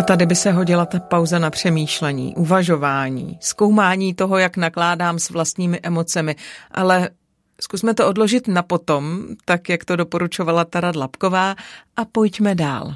A 0.01 0.03
tady 0.03 0.25
by 0.25 0.35
se 0.35 0.51
hodila 0.51 0.85
ta 0.85 0.99
pauza 0.99 1.39
na 1.39 1.49
přemýšlení, 1.49 2.35
uvažování, 2.35 3.37
zkoumání 3.41 4.13
toho, 4.13 4.37
jak 4.37 4.57
nakládám 4.57 5.19
s 5.19 5.29
vlastními 5.29 5.79
emocemi, 5.83 6.35
ale 6.71 7.09
zkusme 7.61 7.93
to 7.93 8.07
odložit 8.07 8.47
na 8.47 8.63
potom, 8.63 9.27
tak 9.45 9.69
jak 9.69 9.85
to 9.85 9.95
doporučovala 9.95 10.65
Tara 10.65 10.91
Dlapková 10.91 11.55
a 11.95 12.05
pojďme 12.05 12.55
dál. 12.55 12.95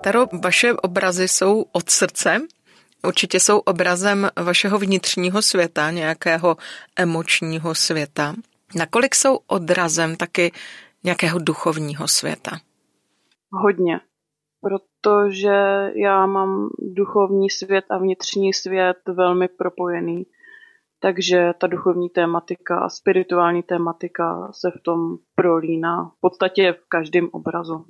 Taro, 0.00 0.26
vaše 0.42 0.72
obrazy 0.72 1.28
jsou 1.28 1.64
od 1.72 1.90
srdce, 1.90 2.40
určitě 3.02 3.40
jsou 3.40 3.58
obrazem 3.58 4.28
vašeho 4.42 4.78
vnitřního 4.78 5.42
světa, 5.42 5.90
nějakého 5.90 6.56
emočního 6.96 7.74
světa. 7.74 8.34
Nakolik 8.74 9.14
jsou 9.14 9.38
odrazem 9.46 10.16
taky 10.16 10.52
nějakého 11.04 11.38
duchovního 11.38 12.08
světa? 12.08 12.50
Hodně, 13.52 14.00
protože 14.60 15.52
já 15.94 16.26
mám 16.26 16.68
duchovní 16.78 17.50
svět 17.50 17.84
a 17.90 17.98
vnitřní 17.98 18.54
svět 18.54 18.96
velmi 19.06 19.48
propojený. 19.48 20.26
Takže 21.00 21.52
ta 21.58 21.66
duchovní 21.66 22.08
tématika 22.08 22.78
a 22.78 22.88
spirituální 22.88 23.62
tématika 23.62 24.48
se 24.52 24.70
v 24.78 24.82
tom 24.82 25.16
prolíná 25.34 26.04
v 26.04 26.20
podstatě 26.20 26.72
v 26.72 26.88
každém 26.88 27.28
obrazu. 27.32 27.86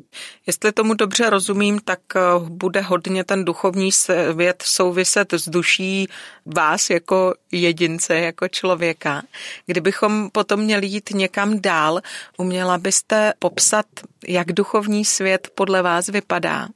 Jestli 0.47 0.73
tomu 0.73 0.95
dobře 0.95 1.31
rozumím, 1.31 1.79
tak 1.79 2.01
eh, 2.17 2.21
bude 2.49 2.81
hodně 2.81 3.25
ten 3.25 3.45
duchovní 3.45 3.93
svět 3.93 4.63
souviset 4.63 5.33
s 5.33 5.49
duší 5.49 6.09
vás 6.47 6.91
jako 6.91 7.35
jedince, 7.53 8.15
jako 8.19 8.49
člověka. 8.49 9.23
Kdybychom 9.67 10.31
potom 10.31 10.61
měli 10.61 10.87
jít 10.87 11.11
někam 11.11 11.61
dál, 11.61 12.01
uměla 12.39 12.79
byste 12.79 13.33
popsat, 13.39 13.87
jak 14.29 14.53
duchovní 14.53 15.05
svět 15.05 15.49
podle 15.55 15.83
vás 15.83 16.09
vypadá? 16.09 16.69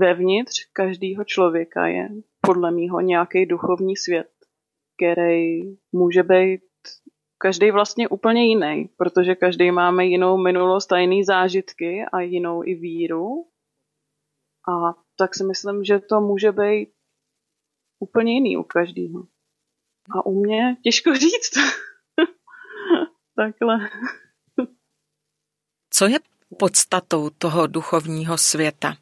Vevnitř 0.00 0.52
každého 0.72 1.24
člověka 1.24 1.86
je 1.86 2.08
podle 2.40 2.70
mýho 2.70 3.00
nějaký 3.00 3.46
duchovní 3.46 3.96
svět 3.96 4.26
který 4.96 5.62
může 5.92 6.22
být 6.22 6.60
každý 7.38 7.70
vlastně 7.70 8.08
úplně 8.08 8.46
jiný, 8.46 8.88
protože 8.96 9.34
každý 9.34 9.70
máme 9.70 10.06
jinou 10.06 10.36
minulost 10.36 10.92
a 10.92 10.98
jiný 10.98 11.24
zážitky 11.24 12.04
a 12.12 12.20
jinou 12.20 12.62
i 12.64 12.74
víru. 12.74 13.48
A 14.68 14.94
tak 15.16 15.34
si 15.34 15.44
myslím, 15.44 15.84
že 15.84 16.00
to 16.00 16.20
může 16.20 16.52
být 16.52 16.92
úplně 18.00 18.32
jiný 18.32 18.56
u 18.56 18.62
každého. 18.62 19.26
A 20.10 20.26
u 20.26 20.40
mě 20.40 20.76
těžko 20.82 21.14
říct. 21.24 21.54
Takhle. 23.36 23.90
Co 25.90 26.06
je 26.06 26.18
podstatou 26.58 27.30
toho 27.30 27.66
duchovního 27.66 28.38
světa? 28.38 28.96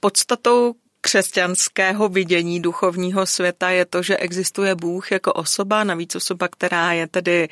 Podstatou 0.00 0.74
křesťanského 1.06 2.08
vidění 2.08 2.60
duchovního 2.60 3.26
světa 3.26 3.70
je 3.70 3.84
to, 3.84 4.02
že 4.02 4.16
existuje 4.16 4.74
Bůh 4.74 5.12
jako 5.12 5.32
osoba, 5.32 5.84
navíc 5.84 6.16
osoba, 6.16 6.48
která 6.48 6.92
je 6.92 7.06
tedy 7.06 7.48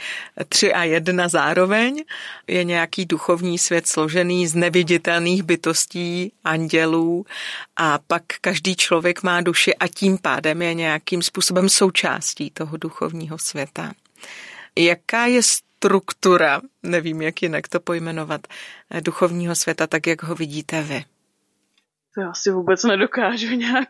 tři 0.48 0.74
a 0.74 0.84
jedna 0.84 1.28
zároveň. 1.28 2.04
Je 2.46 2.64
nějaký 2.64 3.06
duchovní 3.06 3.58
svět 3.58 3.86
složený 3.86 4.46
z 4.46 4.54
neviditelných 4.54 5.42
bytostí, 5.42 6.32
andělů 6.44 7.26
a 7.76 7.98
pak 8.06 8.22
každý 8.40 8.76
člověk 8.76 9.22
má 9.22 9.40
duši 9.40 9.74
a 9.74 9.88
tím 9.88 10.18
pádem 10.18 10.62
je 10.62 10.74
nějakým 10.74 11.22
způsobem 11.22 11.68
součástí 11.68 12.50
toho 12.50 12.76
duchovního 12.76 13.38
světa. 13.38 13.92
Jaká 14.78 15.26
je 15.26 15.42
struktura, 15.42 16.60
nevím, 16.82 17.22
jak 17.22 17.42
jinak 17.42 17.68
to 17.68 17.80
pojmenovat, 17.80 18.46
duchovního 19.00 19.54
světa, 19.54 19.86
tak 19.86 20.06
jak 20.06 20.22
ho 20.22 20.34
vidíte 20.34 20.82
vy? 20.82 21.04
To 22.14 22.20
já 22.20 22.34
si 22.34 22.50
vůbec 22.50 22.84
nedokážu 22.84 23.46
nějak 23.56 23.88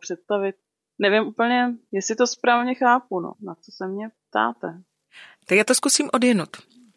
představit. 0.00 0.56
Nevím 0.98 1.26
úplně, 1.26 1.74
jestli 1.92 2.16
to 2.16 2.26
správně 2.26 2.74
chápu, 2.74 3.20
no, 3.20 3.32
na 3.40 3.54
co 3.54 3.72
se 3.72 3.88
mě 3.88 4.10
ptáte. 4.28 4.82
Tak 5.46 5.58
já 5.58 5.64
to 5.64 5.74
zkusím 5.74 6.10
odjenut. 6.12 6.56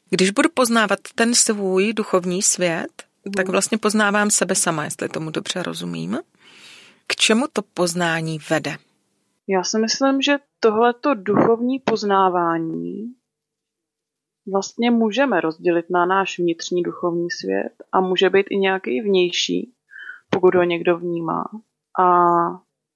Když 0.09 0.31
budu 0.31 0.49
poznávat 0.53 0.99
ten 1.15 1.35
svůj 1.35 1.93
duchovní 1.93 2.41
svět, 2.41 3.03
mm. 3.25 3.31
tak 3.31 3.49
vlastně 3.49 3.77
poznávám 3.77 4.31
sebe 4.31 4.55
sama, 4.55 4.83
jestli 4.83 5.09
tomu 5.09 5.31
dobře 5.31 5.63
rozumím. 5.63 6.19
K 7.07 7.15
čemu 7.15 7.45
to 7.53 7.61
poznání 7.61 8.39
vede? 8.49 8.77
Já 9.47 9.63
si 9.63 9.79
myslím, 9.79 10.21
že 10.21 10.37
tohleto 10.59 11.13
duchovní 11.13 11.79
poznávání 11.79 13.13
vlastně 14.51 14.91
můžeme 14.91 15.41
rozdělit 15.41 15.85
na 15.89 16.05
náš 16.05 16.39
vnitřní 16.39 16.83
duchovní 16.83 17.31
svět 17.31 17.73
a 17.91 18.01
může 18.01 18.29
být 18.29 18.45
i 18.49 18.57
nějaký 18.57 19.01
vnější, 19.01 19.73
pokud 20.31 20.55
ho 20.55 20.63
někdo 20.63 20.97
vnímá. 20.97 21.43
A 21.99 22.05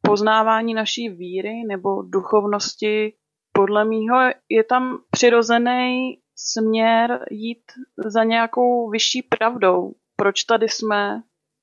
poznávání 0.01 0.73
naší 0.73 1.09
víry 1.09 1.63
nebo 1.67 2.01
duchovnosti 2.01 3.13
podle 3.51 3.85
mýho 3.85 4.17
je 4.49 4.63
tam 4.63 4.97
přirozený 5.11 6.17
směr 6.35 7.25
jít 7.31 7.71
za 8.05 8.23
nějakou 8.23 8.89
vyšší 8.89 9.21
pravdou. 9.21 9.93
Proč 10.15 10.43
tady 10.43 10.69
jsme, 10.69 11.21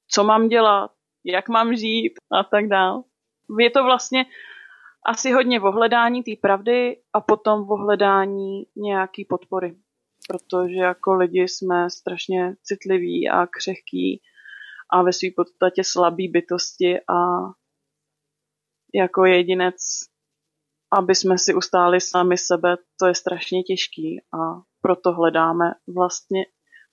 co 0.08 0.24
mám 0.24 0.48
dělat, 0.48 0.90
jak 1.24 1.48
mám 1.48 1.76
žít 1.76 2.12
a 2.32 2.44
tak 2.44 2.68
dál. 2.68 3.02
Je 3.58 3.70
to 3.70 3.84
vlastně 3.84 4.24
asi 5.06 5.32
hodně 5.32 5.60
v 5.60 5.64
ohledání 5.64 6.22
té 6.22 6.30
pravdy 6.40 6.96
a 7.12 7.20
potom 7.20 7.66
v 7.66 7.70
ohledání 7.70 8.62
nějaký 8.76 9.24
podpory. 9.24 9.76
Protože 10.28 10.76
jako 10.76 11.14
lidi 11.14 11.42
jsme 11.42 11.90
strašně 11.90 12.54
citliví 12.62 13.28
a 13.28 13.46
křehkí 13.46 14.22
a 14.92 15.02
ve 15.02 15.12
své 15.12 15.28
podstatě 15.36 15.82
slabý 15.84 16.28
bytosti 16.28 17.00
a 17.00 17.48
jako 18.94 19.24
jedinec, 19.24 19.76
aby 20.92 21.14
jsme 21.14 21.38
si 21.38 21.54
ustáli 21.54 22.00
sami 22.00 22.38
sebe, 22.38 22.76
to 23.00 23.06
je 23.06 23.14
strašně 23.14 23.62
těžký 23.62 24.20
a 24.20 24.62
proto 24.80 25.12
hledáme 25.12 25.70
vlastně 25.94 26.44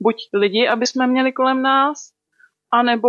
buď 0.01 0.15
lidi, 0.33 0.67
aby 0.67 0.87
jsme 0.87 1.07
měli 1.07 1.31
kolem 1.31 1.61
nás, 1.61 1.97
anebo 2.73 3.07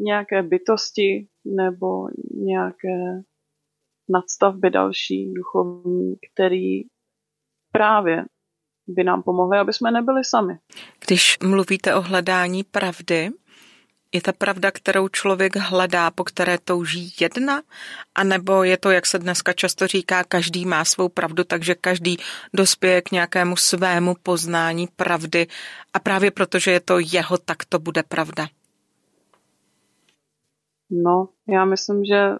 nějaké 0.00 0.42
bytosti 0.42 1.28
nebo 1.44 2.08
nějaké 2.34 3.22
nadstavby 4.08 4.70
další 4.70 5.32
duchovní, 5.34 6.16
který 6.32 6.80
právě 7.72 8.24
by 8.86 9.04
nám 9.04 9.22
pomohly, 9.22 9.58
aby 9.58 9.72
jsme 9.72 9.90
nebyli 9.90 10.24
sami. 10.24 10.58
Když 11.06 11.38
mluvíte 11.38 11.94
o 11.94 12.00
hledání 12.00 12.64
pravdy, 12.64 13.30
je 14.12 14.22
ta 14.22 14.32
pravda, 14.32 14.70
kterou 14.70 15.08
člověk 15.08 15.56
hledá, 15.56 16.10
po 16.10 16.24
které 16.24 16.58
touží 16.58 17.14
jedna? 17.20 17.62
A 18.14 18.24
nebo 18.24 18.62
je 18.62 18.76
to, 18.76 18.90
jak 18.90 19.06
se 19.06 19.18
dneska 19.18 19.52
často 19.52 19.86
říká, 19.86 20.24
každý 20.24 20.66
má 20.66 20.84
svou 20.84 21.08
pravdu, 21.08 21.44
takže 21.44 21.74
každý 21.74 22.16
dospěje 22.54 23.02
k 23.02 23.10
nějakému 23.10 23.56
svému 23.56 24.14
poznání 24.22 24.88
pravdy 24.96 25.46
a 25.94 25.98
právě 25.98 26.30
protože 26.30 26.70
je 26.70 26.80
to 26.80 26.98
jeho, 26.98 27.38
tak 27.38 27.64
to 27.64 27.78
bude 27.78 28.02
pravda? 28.02 28.48
No, 30.90 31.28
já 31.48 31.64
myslím, 31.64 32.04
že 32.04 32.30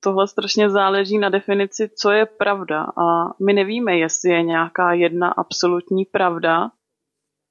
tohle 0.00 0.28
strašně 0.28 0.70
záleží 0.70 1.18
na 1.18 1.28
definici, 1.28 1.90
co 1.96 2.10
je 2.10 2.26
pravda. 2.26 2.82
A 2.82 3.34
my 3.46 3.52
nevíme, 3.52 3.96
jestli 3.96 4.30
je 4.30 4.42
nějaká 4.42 4.92
jedna 4.92 5.28
absolutní 5.28 6.04
pravda, 6.04 6.70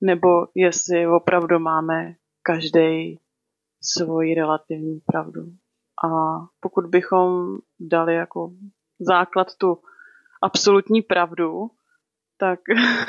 nebo 0.02 0.28
jestli 0.56 1.08
opravdu 1.08 1.60
máme 1.60 2.16
každý 2.44 3.20
svoji 3.84 4.36
relativní 4.36 5.00
pravdu. 5.06 5.42
A 6.06 6.10
pokud 6.60 6.86
bychom 6.86 7.58
dali 7.80 8.16
jako 8.16 8.52
základ 9.00 9.56
tu 9.56 9.78
absolutní 10.42 11.02
pravdu, 11.02 11.72
tak 12.38 12.60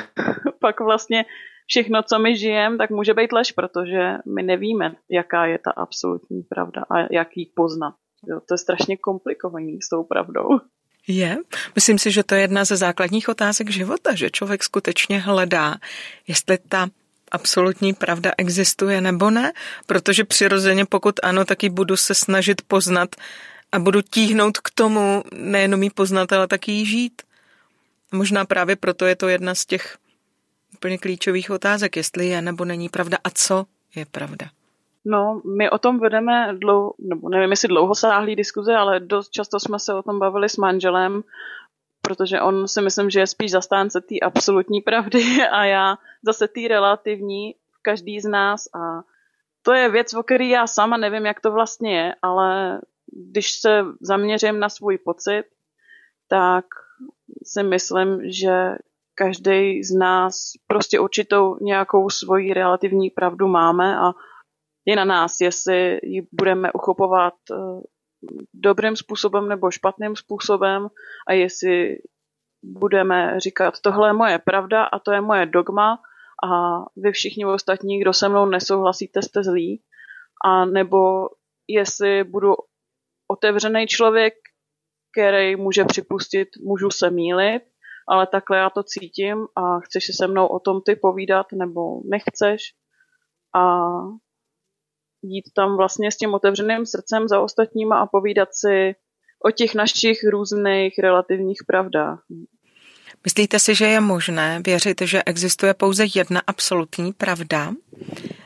pak 0.59 0.79
vlastně 0.79 1.25
všechno, 1.67 2.03
co 2.03 2.19
my 2.19 2.37
žijeme, 2.37 2.77
tak 2.77 2.89
může 2.89 3.13
být 3.13 3.31
lež, 3.31 3.51
protože 3.51 4.17
my 4.35 4.43
nevíme, 4.43 4.95
jaká 5.09 5.45
je 5.45 5.59
ta 5.59 5.71
absolutní 5.71 6.43
pravda 6.43 6.83
a 6.89 7.13
jak 7.13 7.37
ji 7.37 7.45
poznat. 7.45 7.93
Jo, 8.27 8.39
to 8.47 8.53
je 8.53 8.57
strašně 8.57 8.97
komplikovaný 8.97 9.81
s 9.81 9.89
tou 9.89 10.03
pravdou. 10.03 10.47
Je. 11.07 11.37
Myslím 11.75 11.99
si, 11.99 12.11
že 12.11 12.23
to 12.23 12.35
je 12.35 12.41
jedna 12.41 12.65
ze 12.65 12.75
základních 12.75 13.29
otázek 13.29 13.69
života, 13.69 14.15
že 14.15 14.29
člověk 14.29 14.63
skutečně 14.63 15.19
hledá, 15.19 15.75
jestli 16.27 16.57
ta 16.57 16.87
absolutní 17.33 17.93
pravda 17.93 18.31
existuje 18.37 19.01
nebo 19.01 19.29
ne, 19.29 19.53
protože 19.85 20.23
přirozeně 20.23 20.85
pokud 20.85 21.15
ano, 21.23 21.45
taky 21.45 21.69
budu 21.69 21.97
se 21.97 22.15
snažit 22.15 22.61
poznat 22.61 23.15
a 23.71 23.79
budu 23.79 24.01
tíhnout 24.01 24.57
k 24.57 24.69
tomu 24.69 25.23
nejenom 25.33 25.83
jí 25.83 25.89
poznat, 25.89 26.33
ale 26.33 26.47
taky 26.47 26.71
jí 26.71 26.85
žít. 26.85 27.21
Možná 28.11 28.45
právě 28.45 28.75
proto 28.75 29.05
je 29.05 29.15
to 29.15 29.27
jedna 29.27 29.55
z 29.55 29.65
těch 29.65 29.97
úplně 30.73 30.97
klíčových 30.97 31.49
otázek, 31.51 31.95
jestli 31.97 32.27
je 32.27 32.41
nebo 32.41 32.65
není 32.65 32.89
pravda 32.89 33.17
a 33.23 33.29
co 33.29 33.65
je 33.95 34.05
pravda. 34.05 34.49
No, 35.05 35.41
my 35.57 35.69
o 35.69 35.77
tom 35.77 35.99
vedeme 35.99 36.53
dlouho, 36.53 36.93
nebo 36.99 37.29
nevím, 37.29 37.51
jestli 37.51 37.67
dlouhosáhlý 37.67 38.35
diskuze, 38.35 38.75
ale 38.75 38.99
dost 38.99 39.29
často 39.29 39.59
jsme 39.59 39.79
se 39.79 39.93
o 39.93 40.03
tom 40.03 40.19
bavili 40.19 40.49
s 40.49 40.57
manželem, 40.57 41.23
protože 42.07 42.41
on 42.41 42.67
si 42.67 42.81
myslím, 42.81 43.09
že 43.09 43.19
je 43.19 43.27
spíš 43.27 43.51
zastánce 43.51 44.01
té 44.01 44.19
absolutní 44.19 44.81
pravdy 44.81 45.23
a 45.51 45.65
já 45.65 45.97
zase 46.25 46.47
té 46.47 46.67
relativní, 46.67 47.55
každý 47.81 48.19
z 48.19 48.27
nás 48.29 48.61
a 48.75 49.01
to 49.61 49.73
je 49.73 49.89
věc, 49.89 50.13
o 50.13 50.23
který 50.23 50.49
já 50.49 50.67
sama 50.67 50.97
nevím, 50.97 51.25
jak 51.25 51.41
to 51.41 51.51
vlastně 51.51 51.97
je, 51.97 52.15
ale 52.21 52.81
když 53.07 53.51
se 53.51 53.85
zaměřím 54.01 54.59
na 54.59 54.69
svůj 54.69 54.97
pocit, 54.97 55.43
tak 56.27 56.65
si 57.43 57.63
myslím, 57.63 58.31
že 58.31 58.75
každý 59.15 59.83
z 59.83 59.91
nás 59.95 60.35
prostě 60.67 60.99
určitou 60.99 61.57
nějakou 61.61 62.09
svoji 62.09 62.53
relativní 62.53 63.09
pravdu 63.09 63.47
máme 63.47 63.97
a 63.97 64.11
je 64.85 64.95
na 64.95 65.05
nás, 65.05 65.41
jestli 65.41 65.99
ji 66.03 66.27
budeme 66.31 66.71
uchopovat 66.71 67.33
eh, 67.51 67.55
dobrým 68.53 68.95
způsobem 68.95 69.49
nebo 69.49 69.71
špatným 69.71 70.15
způsobem 70.15 70.87
a 71.27 71.33
jestli 71.33 71.97
budeme 72.63 73.39
říkat, 73.39 73.81
tohle 73.81 74.09
je 74.09 74.13
moje 74.13 74.39
pravda 74.39 74.83
a 74.83 74.99
to 74.99 75.11
je 75.11 75.21
moje 75.21 75.45
dogma 75.45 75.99
a 76.43 76.79
vy 76.95 77.11
všichni 77.11 77.45
ostatní, 77.45 77.99
kdo 77.99 78.13
se 78.13 78.29
mnou 78.29 78.45
nesouhlasíte, 78.45 79.21
jste 79.21 79.43
zlí, 79.43 79.83
a 80.45 80.65
nebo 80.65 81.29
jestli 81.67 82.23
budu 82.23 82.53
otevřený 83.27 83.87
člověk, 83.87 84.33
který 85.11 85.55
může 85.55 85.85
připustit, 85.85 86.47
můžu 86.63 86.89
se 86.91 87.09
mílit, 87.09 87.63
ale 88.07 88.27
takhle 88.27 88.57
já 88.57 88.69
to 88.69 88.83
cítím 88.83 89.47
a 89.55 89.79
chceš 89.79 90.05
si 90.05 90.13
se 90.13 90.27
mnou 90.27 90.47
o 90.47 90.59
tom 90.59 90.81
ty 90.81 90.95
povídat 90.95 91.45
nebo 91.53 92.01
nechceš? 92.05 92.61
A 93.55 93.87
jít 95.23 95.45
tam 95.55 95.77
vlastně 95.77 96.11
s 96.11 96.17
tím 96.17 96.33
otevřeným 96.33 96.85
srdcem 96.85 97.27
za 97.27 97.39
ostatníma 97.39 97.99
a 97.99 98.05
povídat 98.05 98.49
si 98.51 98.95
o 99.45 99.51
těch 99.51 99.75
našich 99.75 100.19
různých 100.31 100.99
relativních 100.99 101.63
pravdách. 101.67 102.23
Myslíte 103.25 103.59
si, 103.59 103.75
že 103.75 103.85
je 103.85 103.99
možné 104.01 104.61
věřit, 104.65 105.01
že 105.01 105.23
existuje 105.23 105.73
pouze 105.73 106.05
jedna 106.15 106.41
absolutní 106.47 107.13
pravda, 107.13 107.73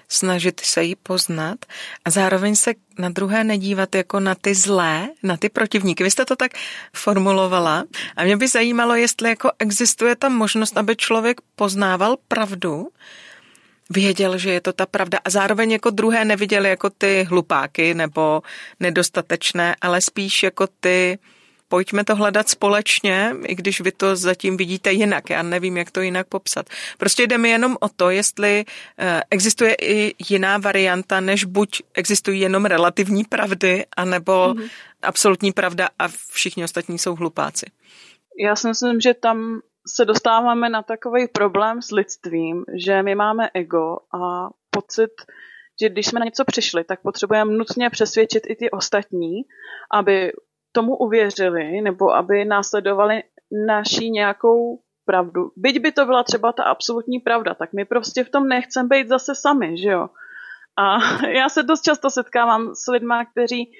snažit 0.10 0.60
se 0.60 0.84
ji 0.84 0.96
poznat 0.96 1.66
a 2.06 2.10
zároveň 2.10 2.56
se 2.56 2.74
na 3.00 3.10
druhé 3.10 3.44
nedívat 3.44 3.96
jako 3.96 4.20
na 4.20 4.36
ty 4.36 4.56
zlé, 4.56 5.10
na 5.24 5.38
ty 5.38 5.50
protivníky. 5.50 6.04
Vy 6.04 6.12
jste 6.12 6.26
to 6.26 6.36
tak 6.36 6.52
formulovala 6.94 7.84
a 8.16 8.24
mě 8.24 8.38
by 8.38 8.48
zajímalo, 8.48 8.96
jestli 8.96 9.30
jako 9.30 9.52
existuje 9.60 10.16
ta 10.16 10.30
možnost, 10.30 10.78
aby 10.78 10.96
člověk 10.96 11.42
poznával 11.56 12.18
pravdu, 12.28 12.88
věděl, 13.90 14.38
že 14.38 14.50
je 14.50 14.62
to 14.62 14.74
ta 14.74 14.86
pravda 14.86 15.20
a 15.26 15.30
zároveň 15.30 15.72
jako 15.72 15.90
druhé 15.90 16.26
neviděl 16.26 16.66
jako 16.66 16.90
ty 16.90 17.24
hlupáky 17.24 17.94
nebo 17.94 18.42
nedostatečné, 18.80 19.76
ale 19.82 20.02
spíš 20.02 20.44
jako 20.44 20.68
ty 20.80 21.20
pojďme 21.70 22.04
to 22.04 22.16
hledat 22.16 22.50
společně, 22.50 23.36
i 23.46 23.56
když 23.56 23.82
vy 23.82 23.92
to 23.92 24.16
zatím 24.16 24.58
vidíte 24.58 24.92
jinak. 24.92 25.30
Já 25.30 25.44
nevím, 25.44 25.78
jak 25.78 25.92
to 25.92 26.02
jinak 26.02 26.28
popsat. 26.28 26.70
Prostě 26.98 27.28
jde 27.28 27.38
mi 27.38 27.50
jenom 27.50 27.78
o 27.80 27.90
to, 27.90 28.10
jestli 28.10 28.66
eh, 28.98 29.22
existuje 29.32 29.76
i 29.82 30.14
jiná 30.30 30.58
varianta, 30.58 31.20
než 31.20 31.44
buď 31.44 31.82
existují 31.94 32.40
jenom 32.40 32.66
relativní 32.66 33.24
pravdy, 33.24 33.86
anebo 33.98 34.32
mm-hmm. 34.32 34.70
absolutní 35.02 35.52
pravda 35.52 35.90
a 36.00 36.08
všichni 36.32 36.64
ostatní 36.64 37.00
jsou 37.00 37.16
hlupáci. 37.16 37.66
Já 38.40 38.56
si 38.56 38.68
myslím, 38.68 39.02
že 39.02 39.14
tam 39.14 39.62
se 39.88 40.06
dostáváme 40.06 40.70
na 40.70 40.84
takový 40.84 41.28
problém 41.28 41.82
s 41.82 41.92
lidstvím, 41.92 42.66
že 42.76 43.04
my 43.04 43.16
máme 43.16 43.50
ego 43.54 43.98
a 44.14 44.50
pocit, 44.70 45.12
že 45.82 45.90
když 45.90 46.06
jsme 46.08 46.20
na 46.20 46.26
něco 46.26 46.46
přišli, 46.46 46.84
tak 46.84 47.02
potřebujeme 47.02 47.54
nutně 47.54 47.90
přesvědčit 47.90 48.44
i 48.50 48.56
ty 48.56 48.72
ostatní, 48.72 49.42
aby 49.92 50.32
tomu 50.72 50.98
uvěřili 50.98 51.82
nebo 51.82 52.16
aby 52.16 52.46
následovali 52.46 53.24
naší 53.68 54.12
nějakou 54.12 54.80
pravdu. 55.06 55.52
Byť 55.56 55.82
by 55.82 55.92
to 55.92 56.06
byla 56.06 56.24
třeba 56.24 56.52
ta 56.54 56.64
absolutní 56.64 57.20
pravda, 57.20 57.54
tak 57.54 57.74
my 57.74 57.86
prostě 57.86 58.24
v 58.24 58.30
tom 58.30 58.48
nechceme 58.48 58.90
být 58.90 59.08
zase 59.08 59.36
sami, 59.36 59.78
že 59.78 59.90
jo. 59.90 60.10
A 60.78 60.98
já 61.28 61.50
se 61.50 61.64
dost 61.64 61.82
často 61.82 62.10
setkávám 62.10 62.76
s 62.76 62.92
lidmi, 62.92 63.16
kteří 63.32 63.72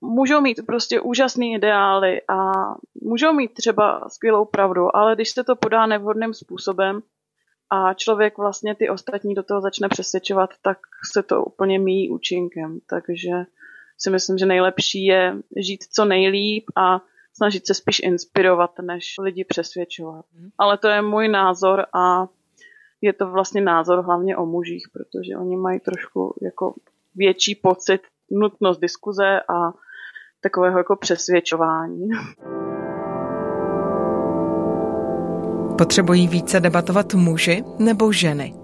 můžou 0.00 0.40
mít 0.40 0.66
prostě 0.66 1.00
úžasné 1.00 1.46
ideály 1.46 2.20
a 2.28 2.52
můžou 3.02 3.32
mít 3.32 3.54
třeba 3.54 4.08
skvělou 4.08 4.44
pravdu, 4.44 4.96
ale 4.96 5.14
když 5.14 5.30
se 5.30 5.44
to 5.44 5.56
podá 5.56 5.86
nevhodným 5.86 6.34
způsobem 6.34 7.00
a 7.70 7.94
člověk 7.94 8.38
vlastně 8.38 8.74
ty 8.74 8.90
ostatní 8.90 9.34
do 9.34 9.42
toho 9.42 9.60
začne 9.60 9.88
přesvědčovat, 9.88 10.50
tak 10.62 10.78
se 11.12 11.22
to 11.22 11.44
úplně 11.44 11.78
míjí 11.78 12.10
účinkem. 12.10 12.78
Takže 12.90 13.30
si 13.98 14.10
myslím, 14.10 14.38
že 14.38 14.46
nejlepší 14.46 15.04
je 15.04 15.36
žít 15.56 15.84
co 15.92 16.04
nejlíp 16.04 16.64
a 16.76 17.00
snažit 17.36 17.66
se 17.66 17.74
spíš 17.74 18.00
inspirovat, 18.04 18.70
než 18.82 19.14
lidi 19.18 19.44
přesvědčovat. 19.44 20.24
Mhm. 20.34 20.50
Ale 20.58 20.78
to 20.78 20.88
je 20.88 21.02
můj 21.02 21.28
názor 21.28 21.86
a 21.94 22.26
je 23.04 23.12
to 23.12 23.30
vlastně 23.30 23.60
názor 23.60 24.04
hlavně 24.04 24.36
o 24.36 24.46
mužích, 24.46 24.88
protože 24.92 25.36
oni 25.36 25.56
mají 25.56 25.80
trošku 25.80 26.34
jako 26.42 26.74
větší 27.14 27.54
pocit, 27.54 28.00
nutnost 28.30 28.78
diskuze 28.78 29.40
a 29.40 29.72
takového 30.40 30.78
jako 30.78 30.96
přesvědčování. 30.96 32.08
Potřebují 35.78 36.28
více 36.28 36.60
debatovat 36.60 37.14
muži 37.14 37.64
nebo 37.78 38.12
ženy? 38.12 38.54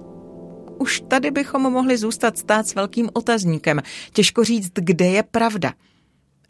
Už 0.78 1.00
tady 1.00 1.30
bychom 1.30 1.62
mohli 1.62 1.96
zůstat 1.96 2.38
stát 2.38 2.66
s 2.66 2.74
velkým 2.74 3.08
otazníkem. 3.12 3.80
Těžko 4.12 4.44
říct, 4.44 4.72
kde 4.74 5.04
je 5.04 5.22
pravda. 5.22 5.72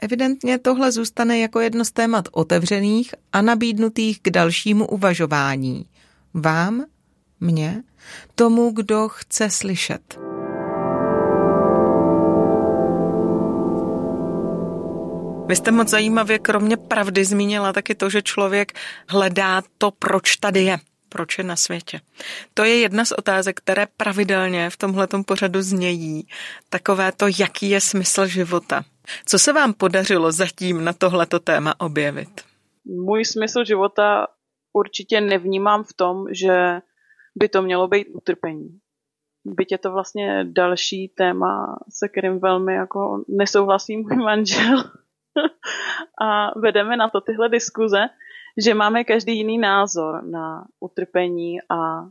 Evidentně 0.03 0.59
tohle 0.59 0.93
zůstane 0.93 1.39
jako 1.39 1.61
jedno 1.61 1.85
z 1.85 1.93
témat 1.93 2.25
otevřených 2.33 3.15
a 3.33 3.43
nabídnutých 3.43 4.21
k 4.23 4.31
dalšímu 4.31 4.87
uvažování. 4.87 5.87
Vám, 6.35 6.85
mně, 7.41 7.83
tomu, 8.35 8.71
kdo 8.71 9.09
chce 9.09 9.51
slyšet. 9.51 10.19
Vy 15.47 15.57
jste 15.57 15.71
moc 15.71 15.89
zajímavě 15.89 16.39
kromě 16.39 16.77
pravdy 16.77 17.25
zmínila 17.25 17.73
taky 17.73 17.95
to, 17.95 18.11
že 18.11 18.23
člověk 18.23 18.73
hledá 19.09 19.63
to, 19.79 19.91
proč 19.91 20.37
tady 20.37 20.63
je 20.63 20.79
proč 21.11 21.39
je 21.39 21.45
na 21.45 21.57
světě. 21.57 22.01
To 22.55 22.65
je 22.65 22.79
jedna 22.79 23.05
z 23.05 23.13
otázek, 23.13 23.57
které 23.57 23.87
pravidelně 23.97 24.71
v 24.71 24.77
tomhletom 24.77 25.25
pořadu 25.25 25.63
znějí. 25.63 26.27
Takové 26.69 27.13
to, 27.13 27.27
jaký 27.39 27.71
je 27.71 27.81
smysl 27.81 28.27
života. 28.27 28.85
Co 29.27 29.39
se 29.39 29.53
vám 29.53 29.75
podařilo 29.75 30.33
zatím 30.33 30.85
na 30.85 30.93
tohleto 30.93 31.39
téma 31.39 31.75
objevit? 31.81 32.41
Můj 32.85 33.25
smysl 33.25 33.65
života 33.65 34.27
určitě 34.73 35.21
nevnímám 35.21 35.85
v 35.85 35.93
tom, 35.97 36.25
že 36.31 36.81
by 37.39 37.49
to 37.49 37.63
mělo 37.63 37.89
být 37.89 38.09
utrpení. 38.13 38.79
Byť 39.45 39.73
je 39.73 39.79
to 39.79 39.93
vlastně 39.93 40.45
další 40.45 41.09
téma, 41.09 41.79
se 41.89 42.09
kterým 42.09 42.41
velmi 42.41 42.75
jako 42.75 43.25
nesouhlasí 43.29 43.97
můj 43.97 44.17
manžel. 44.17 44.85
a 46.21 46.59
vedeme 46.59 46.97
na 46.97 47.09
to 47.09 47.21
tyhle 47.21 47.49
diskuze, 47.49 48.09
že 48.65 48.75
máme 48.75 49.05
každý 49.05 49.37
jiný 49.37 49.59
názor 49.59 50.25
na 50.25 50.65
utrpení 50.81 51.59
a 51.71 52.09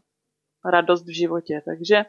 radost 0.66 1.06
v 1.06 1.16
životě. 1.16 1.62
Takže 1.66 2.06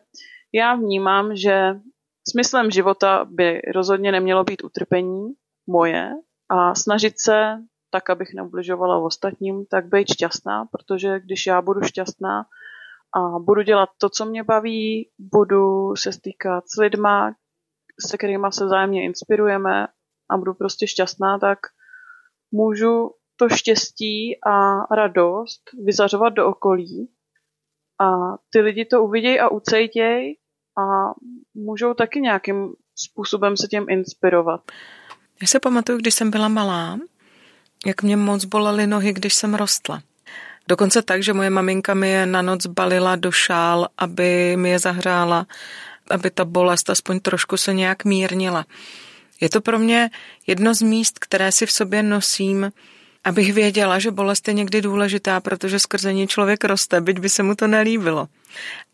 já 0.55 0.75
vnímám, 0.75 1.37
že 1.37 1.81
smyslem 2.29 2.71
života 2.71 3.27
by 3.31 3.63
rozhodně 3.75 4.13
nemělo 4.13 4.45
být 4.45 4.65
utrpení 4.65 5.29
moje 5.67 6.13
a 6.49 6.75
snažit 6.75 7.15
se 7.21 7.59
tak, 7.91 8.11
abych 8.11 8.35
neubližovala 8.35 8.99
ostatním, 8.99 9.67
tak 9.67 9.87
být 9.87 10.13
šťastná, 10.13 10.65
protože 10.65 11.21
když 11.21 11.47
já 11.47 11.63
budu 11.63 11.83
šťastná 11.83 12.47
a 13.15 13.39
budu 13.39 13.63
dělat 13.63 13.89
to, 13.99 14.09
co 14.09 14.25
mě 14.25 14.45
baví, 14.45 15.11
budu 15.19 15.97
se 15.97 16.13
stýkat 16.13 16.65
s 16.69 16.77
lidma, 16.81 17.35
se 18.09 18.17
kterými 18.19 18.47
se 18.51 18.69
zájemně 18.69 19.05
inspirujeme 19.05 19.87
a 20.31 20.37
budu 20.37 20.55
prostě 20.55 20.87
šťastná, 20.87 21.39
tak 21.39 21.59
můžu 22.53 23.11
to 23.37 23.49
štěstí 23.49 24.39
a 24.47 24.87
radost 24.95 25.61
vyzařovat 25.85 26.29
do 26.29 26.47
okolí 26.47 27.11
a 28.01 28.37
ty 28.51 28.61
lidi 28.61 28.85
to 28.85 29.03
uvidějí 29.03 29.41
a 29.41 29.49
ucejtějí 29.49 30.35
a 30.79 31.15
můžou 31.55 31.95
taky 31.95 32.21
nějakým 32.21 32.73
způsobem 32.97 33.57
se 33.57 33.67
tím 33.67 33.87
inspirovat. 33.89 34.61
Já 35.43 35.47
se 35.47 35.61
pamatuju, 35.61 35.99
když 35.99 36.15
jsem 36.15 36.31
byla 36.31 36.49
malá, 36.49 36.99
jak 37.87 38.03
mě 38.03 38.17
moc 38.17 38.45
bolely 38.45 38.87
nohy, 38.87 39.13
když 39.13 39.35
jsem 39.35 39.55
rostla. 39.55 40.03
Dokonce 40.71 41.03
tak, 41.03 41.23
že 41.23 41.35
moje 41.35 41.51
maminka 41.51 41.95
mi 41.95 42.11
je 42.11 42.27
na 42.27 42.43
noc 42.43 42.67
balila 42.67 43.17
do 43.17 43.33
šál, 43.35 43.89
aby 43.99 44.55
mi 44.57 44.71
je 44.71 44.79
zahrála, 44.79 45.47
aby 46.11 46.31
ta 46.31 46.45
bolest 46.45 46.91
aspoň 46.91 47.21
trošku 47.21 47.57
se 47.57 47.75
nějak 47.75 48.05
mírnila. 48.05 48.65
Je 49.41 49.51
to 49.51 49.61
pro 49.61 49.79
mě 49.79 50.11
jedno 50.47 50.75
z 50.75 50.83
míst, 50.83 51.19
které 51.19 51.53
si 51.53 51.67
v 51.67 51.73
sobě 51.73 52.03
nosím, 52.03 52.73
abych 53.25 53.53
věděla, 53.53 53.99
že 53.99 54.11
bolest 54.11 54.49
je 54.49 54.55
někdy 54.55 54.83
důležitá, 54.83 55.41
protože 55.41 55.79
skrze 55.79 56.13
ní 56.13 56.29
člověk 56.29 56.65
roste, 56.65 57.01
byť 57.01 57.19
by 57.19 57.29
se 57.29 57.43
mu 57.43 57.55
to 57.55 57.67
nelíbilo. 57.67 58.29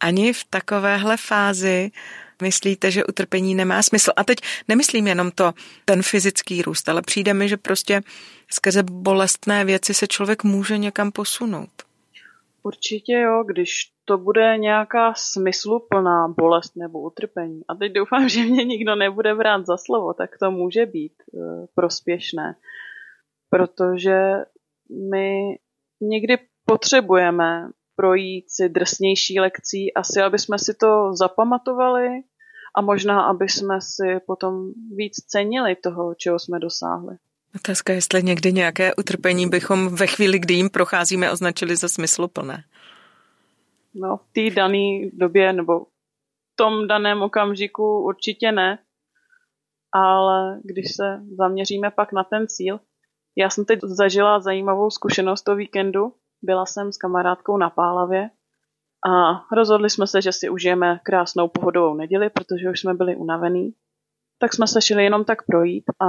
Ani 0.01 0.33
v 0.33 0.45
takovéhle 0.51 1.17
fázi 1.17 1.91
myslíte, 2.43 2.91
že 2.91 3.05
utrpení 3.05 3.55
nemá 3.55 3.83
smysl. 3.83 4.11
A 4.17 4.25
teď 4.25 4.39
nemyslím 4.69 5.07
jenom 5.07 5.31
to, 5.31 5.53
ten 5.85 6.03
fyzický 6.03 6.63
růst, 6.63 6.89
ale 6.89 7.03
přijde 7.03 7.35
mi, 7.35 7.49
že 7.49 7.57
prostě 7.57 8.01
skrze 8.51 8.83
bolestné 8.83 9.65
věci 9.65 9.95
se 9.95 10.07
člověk 10.07 10.45
může 10.45 10.79
někam 10.79 11.13
posunout. 11.13 11.71
Určitě 12.63 13.13
jo, 13.13 13.45
když 13.47 13.93
to 14.05 14.19
bude 14.19 14.59
nějaká 14.59 15.15
smysluplná 15.17 16.29
bolest 16.29 16.77
nebo 16.77 17.01
utrpení. 17.01 17.61
A 17.69 17.75
teď 17.75 17.93
doufám, 17.93 18.29
že 18.29 18.43
mě 18.43 18.65
nikdo 18.65 18.97
nebude 18.97 19.35
brát 19.35 19.67
za 19.67 19.77
slovo, 19.77 20.15
tak 20.15 20.31
to 20.39 20.51
může 20.51 20.87
být 20.87 21.13
e, 21.13 21.39
prospěšné. 21.75 22.57
Protože 23.51 24.33
my 25.11 25.59
někdy 26.01 26.39
potřebujeme 26.65 27.69
projít 27.97 28.45
si 28.49 28.69
drsnější 28.69 29.41
lekcí, 29.41 29.95
asi 29.95 30.21
aby 30.21 30.39
jsme 30.39 30.59
si 30.59 30.75
to 30.75 31.15
zapamatovali 31.15 32.09
a 32.75 32.81
možná, 32.81 33.23
aby 33.23 33.49
jsme 33.49 33.81
si 33.81 34.21
potom 34.27 34.73
víc 34.97 35.15
cenili 35.27 35.77
toho, 35.77 36.15
čeho 36.15 36.39
jsme 36.39 36.59
dosáhli. 36.59 37.17
Otázka, 37.55 37.93
jestli 37.93 38.23
někdy 38.23 38.53
nějaké 38.53 38.95
utrpení 38.95 39.49
bychom 39.49 39.89
ve 39.89 40.07
chvíli, 40.07 40.39
kdy 40.39 40.55
jim 40.55 40.71
procházíme, 40.71 41.31
označili 41.31 41.77
za 41.77 41.89
smysluplné. 41.89 42.65
No, 43.95 44.17
v 44.17 44.33
té 44.33 44.55
dané 44.55 45.11
době 45.13 45.53
nebo 45.53 45.81
v 46.53 46.57
tom 46.57 46.87
daném 46.89 47.23
okamžiku 47.23 48.01
určitě 48.01 48.53
ne, 48.53 48.79
ale 49.93 50.61
když 50.65 50.97
se 50.97 51.21
zaměříme 51.37 51.91
pak 51.91 52.13
na 52.13 52.25
ten 52.25 52.49
cíl, 52.49 52.81
já 53.37 53.51
jsem 53.51 53.65
teď 53.65 53.81
zažila 53.83 54.41
zajímavou 54.41 54.91
zkušenost 54.91 55.49
o 55.49 55.57
víkendu. 55.57 56.13
Byla 56.47 56.67
jsem 56.67 56.93
s 56.93 56.97
kamarádkou 56.97 57.57
na 57.57 57.71
Pálavě 57.71 58.31
a 59.09 59.45
rozhodli 59.55 59.91
jsme 59.91 60.07
se, 60.07 60.23
že 60.23 60.33
si 60.33 60.49
užijeme 60.49 61.01
krásnou 61.03 61.49
pohodovou 61.49 61.95
neděli, 61.95 62.31
protože 62.31 62.71
už 62.71 62.81
jsme 62.81 62.95
byli 62.95 63.17
unavení. 63.17 63.73
Tak 64.39 64.55
jsme 64.55 64.67
se 64.67 64.83
šli 64.83 65.05
jenom 65.05 65.25
tak 65.25 65.47
projít 65.47 65.85
a 66.01 66.07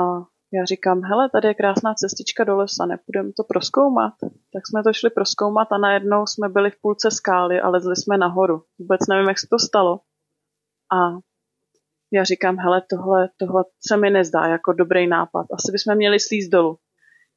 já 0.54 0.66
říkám, 0.66 1.02
hele, 1.04 1.30
tady 1.30 1.48
je 1.48 1.54
krásná 1.54 1.94
cestička 1.94 2.44
do 2.44 2.58
lesa, 2.58 2.86
nepůjdeme 2.86 3.32
to 3.38 3.44
proskoumat. 3.44 4.14
Tak 4.54 4.68
jsme 4.68 4.84
to 4.84 4.94
šli 4.94 5.10
proskoumat 5.10 5.72
a 5.72 5.78
najednou 5.78 6.26
jsme 6.26 6.50
byli 6.50 6.72
v 6.72 6.82
půlce 6.82 7.12
skály 7.12 7.62
a 7.62 7.70
lezli 7.70 7.96
jsme 7.96 8.18
nahoru. 8.18 8.64
Vůbec 8.80 9.02
nevím, 9.10 9.28
jak 9.28 9.40
se 9.40 9.48
to 9.50 9.60
stalo. 9.60 10.00
A 10.94 11.18
já 12.14 12.24
říkám, 12.24 12.58
hele, 12.58 12.82
tohle, 12.90 13.30
tohle 13.38 13.64
se 13.88 13.98
mi 13.98 14.10
nezdá 14.10 14.46
jako 14.46 14.74
dobrý 14.74 15.08
nápad. 15.08 15.46
Asi 15.54 15.72
bychom 15.72 15.96
měli 15.96 16.20
slízt 16.20 16.52
dolů. 16.52 16.78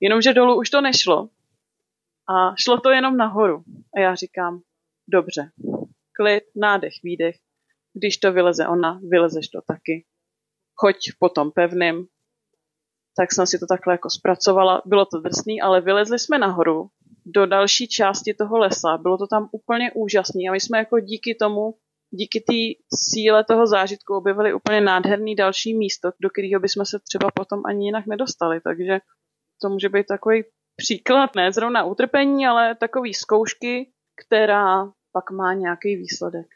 Jenomže 0.01 0.35
dolů 0.35 0.59
už 0.59 0.71
to 0.71 0.81
nešlo. 0.81 1.29
A 2.31 2.55
šlo 2.57 2.81
to 2.81 2.91
jenom 2.91 3.17
nahoru. 3.17 3.63
A 3.97 4.01
já 4.01 4.15
říkám, 4.15 4.61
dobře, 5.09 5.51
klid, 6.17 6.45
nádech, 6.57 6.93
výdech. 7.03 7.37
Když 7.95 8.17
to 8.17 8.33
vyleze 8.33 8.67
ona, 8.67 9.01
vylezeš 9.09 9.49
to 9.49 9.61
taky. 9.67 10.07
Choď 10.75 10.97
po 11.19 11.29
tom 11.29 11.51
pevným, 11.51 12.07
tak 13.17 13.33
jsem 13.33 13.47
si 13.47 13.59
to 13.59 13.67
takhle 13.67 13.95
jako 13.95 14.11
zpracovala. 14.11 14.83
Bylo 14.87 15.07
to 15.07 15.21
drsný, 15.21 15.61
ale 15.61 15.81
vylezli 15.81 16.19
jsme 16.19 16.39
nahoru 16.39 16.89
do 17.27 17.47
další 17.47 17.89
části 17.89 18.35
toho 18.35 18.59
lesa. 18.59 18.99
Bylo 18.99 19.19
to 19.19 19.27
tam 19.27 19.49
úplně 19.53 19.93
úžasné 19.95 20.43
a 20.49 20.53
my 20.53 20.61
jsme 20.61 20.79
jako 20.79 21.01
díky 21.01 21.35
tomu, 21.35 21.75
díky 22.11 22.41
té 22.41 22.85
síle 22.95 23.45
toho 23.45 23.67
zážitku 23.67 24.15
objevili 24.15 24.55
úplně 24.55 24.81
nádherný 24.81 25.35
další 25.35 25.75
místo, 25.75 26.11
do 26.23 26.31
kterého 26.31 26.61
bychom 26.61 26.85
se 26.85 26.99
třeba 26.99 27.29
potom 27.35 27.63
ani 27.67 27.87
jinak 27.87 28.07
nedostali. 28.07 28.61
Takže 28.61 28.99
to 29.63 29.69
může 29.69 29.89
být 29.89 30.07
takový 30.07 30.45
příklad, 30.77 31.35
ne 31.37 31.53
zrovna 31.53 31.85
utrpení, 31.85 32.47
ale 32.47 32.75
takový 32.75 33.15
zkoušky, 33.15 33.91
která 34.25 34.85
pak 35.13 35.31
má 35.31 35.55
nějaký 35.55 35.97
výsledek. 35.97 36.47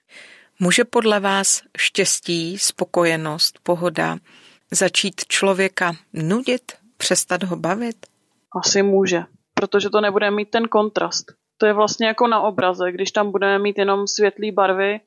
Může 0.58 0.84
podle 0.84 1.20
vás 1.20 1.62
štěstí, 1.78 2.58
spokojenost, 2.58 3.58
pohoda 3.62 4.18
začít 4.70 5.14
člověka 5.28 5.92
nudit, 6.12 6.72
přestat 6.96 7.42
ho 7.42 7.56
bavit? 7.56 8.06
Asi 8.62 8.82
může, 8.82 9.22
protože 9.54 9.90
to 9.90 10.00
nebude 10.00 10.30
mít 10.30 10.50
ten 10.50 10.68
kontrast. 10.68 11.32
To 11.56 11.66
je 11.66 11.72
vlastně 11.72 12.06
jako 12.06 12.26
na 12.26 12.40
obraze, 12.40 12.92
když 12.92 13.10
tam 13.10 13.30
budeme 13.30 13.58
mít 13.58 13.78
jenom 13.78 14.06
světlé 14.06 14.52
barvy, 14.52 15.00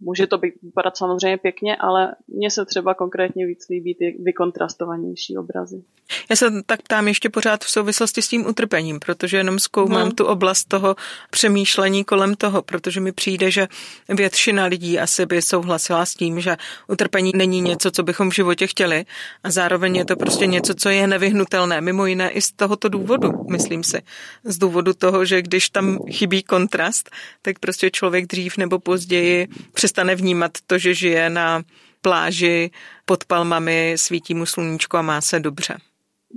Může 0.00 0.26
to 0.26 0.38
být 0.38 0.54
vypadat 0.62 0.96
samozřejmě 0.96 1.38
pěkně, 1.38 1.76
ale 1.76 2.14
mně 2.28 2.50
se 2.50 2.64
třeba 2.64 2.94
konkrétně 2.94 3.46
víc 3.46 3.68
líbí 3.68 3.94
ty 3.94 4.16
vykontrastovanější 4.22 5.36
obrazy. 5.36 5.82
Já 6.30 6.36
se 6.36 6.62
tak 6.66 6.82
ptám 6.82 7.08
ještě 7.08 7.30
pořád 7.30 7.64
v 7.64 7.70
souvislosti 7.70 8.22
s 8.22 8.28
tím 8.28 8.46
utrpením, 8.46 9.00
protože 9.00 9.36
jenom 9.36 9.58
zkoumám 9.58 10.02
hmm. 10.02 10.10
tu 10.10 10.24
oblast 10.24 10.64
toho 10.64 10.96
přemýšlení 11.30 12.04
kolem 12.04 12.34
toho, 12.34 12.62
protože 12.62 13.00
mi 13.00 13.12
přijde, 13.12 13.50
že 13.50 13.68
většina 14.08 14.64
lidí 14.64 14.98
asi 14.98 15.26
by 15.26 15.42
souhlasila 15.42 16.06
s 16.06 16.14
tím, 16.14 16.40
že 16.40 16.56
utrpení 16.88 17.32
není 17.34 17.60
něco, 17.60 17.90
co 17.90 18.02
bychom 18.02 18.30
v 18.30 18.34
životě 18.34 18.66
chtěli 18.66 19.04
a 19.44 19.50
zároveň 19.50 19.96
je 19.96 20.04
to 20.04 20.16
prostě 20.16 20.46
něco, 20.46 20.74
co 20.74 20.88
je 20.88 21.06
nevyhnutelné, 21.06 21.80
mimo 21.80 22.06
jiné 22.06 22.30
i 22.30 22.42
z 22.42 22.52
tohoto 22.52 22.88
důvodu, 22.88 23.30
myslím 23.50 23.84
si. 23.84 24.02
Z 24.44 24.58
důvodu 24.58 24.92
toho, 24.94 25.24
že 25.24 25.42
když 25.42 25.70
tam 25.70 25.98
chybí 26.10 26.42
kontrast, 26.42 27.10
tak 27.42 27.58
prostě 27.58 27.90
člověk 27.90 28.26
dřív 28.26 28.56
nebo 28.56 28.78
později 28.78 29.48
přestane 29.88 30.14
vnímat 30.14 30.52
to, 30.66 30.78
že 30.78 30.94
žije 30.94 31.30
na 31.30 31.62
pláži 32.02 32.70
pod 33.04 33.24
palmami, 33.24 33.96
svítí 33.96 34.34
mu 34.34 34.46
sluníčko 34.46 34.96
a 34.96 35.02
má 35.02 35.20
se 35.20 35.40
dobře. 35.40 35.76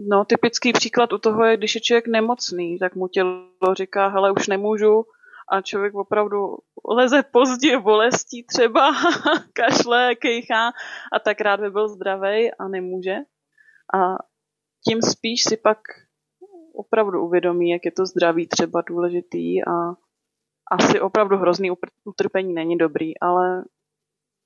No, 0.07 0.25
typický 0.25 0.73
příklad 0.73 1.13
u 1.13 1.17
toho 1.17 1.45
je, 1.45 1.57
když 1.57 1.75
je 1.75 1.81
člověk 1.81 2.07
nemocný, 2.07 2.79
tak 2.79 2.95
mu 2.95 3.07
tělo 3.07 3.75
říká, 3.75 4.07
hele, 4.07 4.31
už 4.31 4.47
nemůžu, 4.47 5.03
a 5.51 5.61
člověk 5.61 5.95
opravdu 5.95 6.57
leze 6.87 7.23
pozdě 7.23 7.79
bolestí 7.79 8.43
třeba, 8.43 8.91
kašle, 9.53 10.15
kejchá 10.15 10.71
a 11.11 11.19
tak 11.19 11.41
rád 11.41 11.59
by 11.59 11.69
byl 11.69 11.87
zdravý 11.87 12.51
a 12.59 12.67
nemůže. 12.67 13.15
A 13.93 14.15
tím 14.87 15.01
spíš 15.01 15.43
si 15.43 15.57
pak 15.57 15.77
opravdu 16.73 17.25
uvědomí, 17.25 17.69
jak 17.69 17.85
je 17.85 17.91
to 17.91 18.05
zdraví 18.05 18.47
třeba 18.47 18.81
důležitý 18.81 19.63
a 19.67 19.71
asi 20.71 20.99
opravdu 20.99 21.37
hrozný 21.37 21.71
utrpení 22.05 22.53
není 22.53 22.77
dobrý, 22.77 23.19
ale 23.19 23.63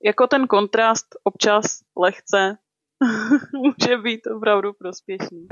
jako 0.04 0.26
ten 0.26 0.46
kontrast 0.46 1.06
občas 1.24 1.64
lehce 1.98 2.58
může 3.52 3.96
být 3.98 4.20
opravdu 4.26 4.72
prospěšný. 4.72 5.46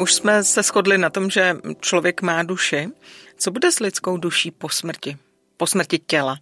Už 0.00 0.14
jsme 0.14 0.44
se 0.44 0.62
shodli 0.62 0.98
na 0.98 1.10
tom, 1.10 1.30
že 1.30 1.56
člověk 1.80 2.22
má 2.22 2.42
duši. 2.42 2.88
Co 3.36 3.50
bude 3.50 3.72
s 3.72 3.80
lidskou 3.80 4.16
duší 4.16 4.50
po 4.50 4.68
smrti? 4.68 5.16
Po 5.56 5.66
smrti 5.66 5.98
těla? 5.98 6.36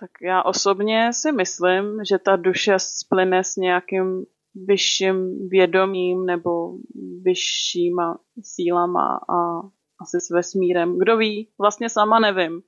Tak 0.00 0.10
já 0.22 0.42
osobně 0.42 1.12
si 1.12 1.32
myslím, 1.32 2.04
že 2.08 2.18
ta 2.18 2.36
duše 2.36 2.78
splyne 2.78 3.44
s 3.44 3.56
nějakým 3.56 4.24
vyšším 4.54 5.48
vědomím 5.48 6.26
nebo 6.26 6.74
vyššíma 7.22 8.18
sílama 8.42 9.20
a 9.28 9.60
asi 10.00 10.20
s 10.20 10.30
vesmírem. 10.30 10.98
Kdo 10.98 11.16
ví, 11.16 11.48
vlastně 11.58 11.88
sama 11.88 12.20
nevím. 12.20 12.62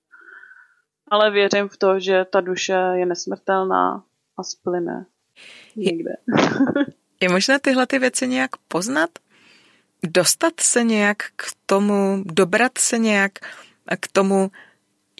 Ale 1.09 1.31
věřím 1.31 1.69
v 1.69 1.77
to, 1.77 2.01
že 2.01 2.25
ta 2.33 2.41
duše 2.41 2.73
je 2.95 3.07
nesmrtelná 3.07 4.05
a 4.39 4.43
splyne 4.43 5.07
někde. 5.77 6.11
Je 7.21 7.29
možné 7.29 7.59
tyhle 7.59 7.87
ty 7.87 7.99
věci 7.99 8.29
nějak 8.29 8.51
poznat? 8.69 9.11
Dostat 10.07 10.61
se 10.61 10.85
nějak 10.85 11.17
k 11.37 11.45
tomu, 11.67 12.23
dobrat 12.27 12.79
se 12.79 12.99
nějak 12.99 13.33
k 14.01 14.09
tomu, 14.13 14.51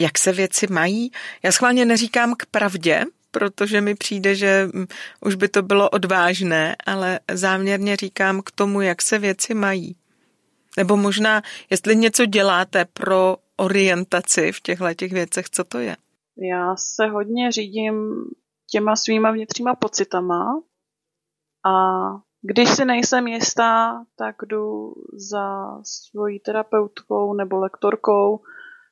jak 0.01 0.19
se 0.19 0.33
věci 0.33 0.67
mají? 0.67 1.11
Já 1.43 1.53
schválně 1.53 1.85
neříkám 1.85 2.35
k 2.39 2.47
pravdě, 2.47 3.05
protože 3.35 3.81
mi 3.81 3.95
přijde, 3.95 4.35
že 4.35 4.69
mm, 4.75 4.87
už 5.21 5.35
by 5.35 5.49
to 5.49 5.63
bylo 5.63 5.91
odvážné, 5.91 6.77
ale 6.87 7.21
záměrně 7.33 7.97
říkám 7.97 8.43
k 8.43 8.51
tomu, 8.51 8.81
jak 8.81 9.03
se 9.03 9.19
věci 9.19 9.55
mají. 9.55 9.97
Nebo 10.77 10.97
možná, 10.97 11.43
jestli 11.71 11.97
něco 11.97 12.27
děláte 12.27 12.85
pro 12.85 13.37
orientaci 13.57 14.53
v 14.53 14.61
těchto 14.61 14.95
těch 14.95 15.13
věcech, 15.13 15.51
co 15.51 15.65
to 15.65 15.79
je? 15.79 15.97
Já 16.53 16.77
se 16.77 17.07
hodně 17.07 17.53
řídím 17.53 17.95
těma 18.71 18.97
svýma 18.97 19.31
vnitřníma 19.31 19.75
pocitama 19.75 20.63
a 21.67 21.75
když 22.43 22.69
si 22.69 22.85
nejsem 22.85 23.27
jistá, 23.27 24.05
tak 24.19 24.37
jdu 24.47 24.95
za 25.31 25.47
svojí 25.83 26.41
terapeutkou 26.41 27.35
nebo 27.35 27.59
lektorkou 27.59 28.41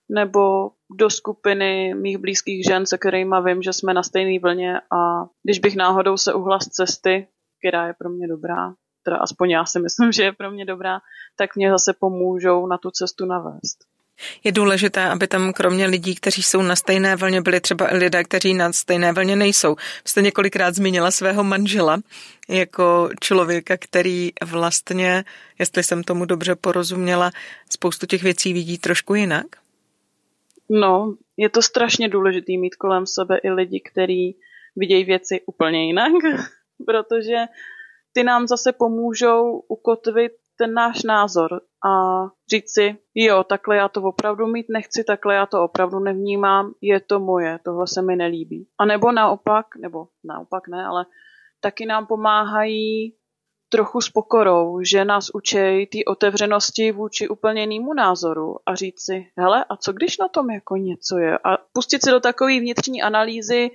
nebo 0.08 0.70
do 0.96 1.10
skupiny 1.10 1.94
mých 1.94 2.18
blízkých 2.18 2.64
žen, 2.64 2.86
se 2.86 2.98
kterými 2.98 3.36
vím, 3.44 3.62
že 3.62 3.72
jsme 3.72 3.94
na 3.94 4.02
stejné 4.02 4.38
vlně 4.38 4.78
a 4.78 5.24
když 5.42 5.58
bych 5.58 5.76
náhodou 5.76 6.16
se 6.16 6.34
uhla 6.34 6.60
z 6.60 6.66
cesty, 6.68 7.26
která 7.58 7.86
je 7.86 7.94
pro 7.98 8.08
mě 8.10 8.28
dobrá, 8.28 8.74
teda 9.02 9.16
aspoň 9.16 9.50
já 9.50 9.64
si 9.64 9.80
myslím, 9.80 10.12
že 10.12 10.22
je 10.22 10.32
pro 10.32 10.50
mě 10.50 10.64
dobrá, 10.64 11.00
tak 11.36 11.56
mě 11.56 11.70
zase 11.70 11.92
pomůžou 11.92 12.66
na 12.66 12.78
tu 12.78 12.90
cestu 12.90 13.26
navést. 13.26 13.84
Je 14.44 14.52
důležité, 14.52 15.08
aby 15.08 15.28
tam 15.28 15.52
kromě 15.52 15.86
lidí, 15.86 16.14
kteří 16.14 16.42
jsou 16.42 16.62
na 16.62 16.76
stejné 16.76 17.16
vlně, 17.16 17.40
byli 17.40 17.60
třeba 17.60 17.94
i 17.94 17.96
lidé, 17.96 18.24
kteří 18.24 18.54
na 18.54 18.72
stejné 18.72 19.12
vlně 19.12 19.36
nejsou. 19.36 19.76
Jste 20.04 20.22
několikrát 20.22 20.74
zmínila 20.74 21.10
svého 21.10 21.44
manžela 21.44 21.98
jako 22.48 23.08
člověka, 23.20 23.76
který 23.76 24.30
vlastně, 24.44 25.24
jestli 25.58 25.82
jsem 25.82 26.04
tomu 26.04 26.24
dobře 26.24 26.54
porozuměla, 26.54 27.30
spoustu 27.70 28.06
těch 28.06 28.22
věcí 28.22 28.52
vidí 28.52 28.78
trošku 28.78 29.14
jinak? 29.14 29.61
No, 30.80 31.14
je 31.36 31.48
to 31.48 31.62
strašně 31.62 32.08
důležité 32.08 32.52
mít 32.52 32.76
kolem 32.76 33.06
sebe 33.06 33.38
i 33.38 33.50
lidi, 33.50 33.80
kteří 33.80 34.38
vidějí 34.76 35.04
věci 35.04 35.40
úplně 35.46 35.86
jinak, 35.86 36.12
protože 36.86 37.36
ty 38.12 38.22
nám 38.22 38.46
zase 38.46 38.72
pomůžou 38.72 39.58
ukotvit 39.68 40.32
ten 40.58 40.74
náš 40.74 41.02
názor 41.02 41.60
a 41.86 42.24
říct 42.50 42.72
si, 42.72 42.96
jo, 43.14 43.44
takhle 43.44 43.76
já 43.76 43.88
to 43.88 44.02
opravdu 44.02 44.46
mít 44.46 44.66
nechci, 44.68 45.04
takhle 45.04 45.34
já 45.34 45.46
to 45.46 45.64
opravdu 45.64 45.98
nevnímám, 45.98 46.74
je 46.80 47.00
to 47.00 47.20
moje, 47.20 47.58
tohle 47.64 47.86
se 47.86 48.02
mi 48.02 48.16
nelíbí. 48.16 48.68
A 48.78 48.84
nebo 48.84 49.12
naopak, 49.12 49.66
nebo 49.82 50.06
naopak 50.24 50.68
ne, 50.68 50.84
ale 50.86 51.06
taky 51.60 51.86
nám 51.86 52.06
pomáhají 52.06 53.16
trochu 53.72 54.00
s 54.00 54.10
pokorou, 54.10 54.80
že 54.82 55.04
nás 55.04 55.30
učí 55.34 55.86
té 55.86 55.98
otevřenosti 56.06 56.92
vůči 56.92 57.28
úplně 57.28 57.60
jinému 57.60 57.94
názoru 57.94 58.56
a 58.66 58.74
říct 58.74 59.04
si, 59.04 59.26
hele, 59.36 59.64
a 59.64 59.76
co 59.76 59.92
když 59.92 60.18
na 60.18 60.28
tom 60.28 60.50
jako 60.50 60.76
něco 60.76 61.18
je? 61.18 61.38
A 61.38 61.56
pustit 61.72 62.04
se 62.04 62.10
do 62.10 62.20
takové 62.20 62.60
vnitřní 62.60 63.02
analýzy 63.02 63.70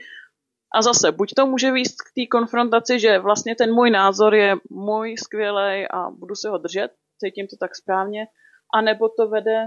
a 0.76 0.82
zase, 0.82 1.12
buď 1.12 1.34
to 1.34 1.46
může 1.46 1.72
výjít 1.72 1.92
k 1.92 2.14
té 2.16 2.26
konfrontaci, 2.32 3.00
že 3.00 3.20
vlastně 3.20 3.56
ten 3.56 3.74
můj 3.74 3.90
názor 3.90 4.36
je 4.36 4.56
můj 4.70 5.18
skvělý 5.18 5.88
a 5.94 6.10
budu 6.10 6.36
se 6.36 6.50
ho 6.50 6.58
držet, 6.58 6.92
cítím 7.20 7.48
to 7.48 7.56
tak 7.60 7.76
správně, 7.76 8.28
a 8.74 8.82
nebo 8.82 9.10
to 9.10 9.28
vede, 9.28 9.66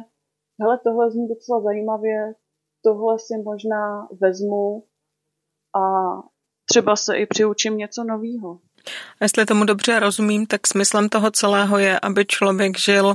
hele, 0.60 0.78
tohle 0.84 1.10
zní 1.10 1.28
docela 1.28 1.60
zajímavě, 1.60 2.34
tohle 2.84 3.18
si 3.18 3.42
možná 3.44 4.08
vezmu 4.20 4.84
a 5.76 5.82
třeba 6.70 6.96
se 6.96 7.16
i 7.16 7.26
přiučím 7.26 7.76
něco 7.76 8.04
nového. 8.04 8.58
A 9.20 9.24
jestli 9.24 9.46
tomu 9.46 9.64
dobře 9.64 10.00
rozumím, 10.00 10.46
tak 10.46 10.66
smyslem 10.66 11.08
toho 11.08 11.30
celého 11.30 11.78
je, 11.78 12.00
aby 12.00 12.24
člověk 12.24 12.78
žil, 12.78 13.14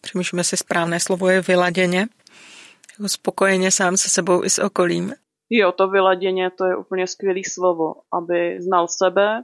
přemýšlíme 0.00 0.44
si 0.44 0.56
správné 0.56 1.00
slovo 1.00 1.28
je 1.28 1.40
vyladěně, 1.40 2.06
jako 2.98 3.08
spokojeně 3.08 3.70
sám 3.70 3.96
se 3.96 4.08
sebou 4.08 4.44
i 4.44 4.50
s 4.50 4.58
okolím. 4.58 5.14
Jo, 5.50 5.72
to 5.72 5.88
vyladěně, 5.88 6.50
to 6.50 6.64
je 6.64 6.76
úplně 6.76 7.06
skvělý 7.06 7.44
slovo, 7.44 7.94
aby 8.12 8.56
znal 8.60 8.88
sebe, 8.88 9.42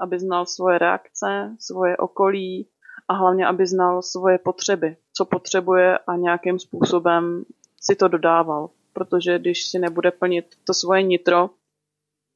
aby 0.00 0.18
znal 0.18 0.46
svoje 0.46 0.78
reakce, 0.78 1.56
svoje 1.60 1.96
okolí 1.96 2.68
a 3.08 3.14
hlavně, 3.14 3.46
aby 3.46 3.66
znal 3.66 4.02
svoje 4.02 4.38
potřeby, 4.38 4.96
co 5.12 5.24
potřebuje 5.24 5.98
a 5.98 6.16
nějakým 6.16 6.58
způsobem 6.58 7.44
si 7.80 7.96
to 7.96 8.08
dodával. 8.08 8.70
Protože 8.92 9.38
když 9.38 9.64
si 9.64 9.78
nebude 9.78 10.10
plnit 10.10 10.46
to 10.64 10.74
svoje 10.74 11.02
nitro, 11.02 11.50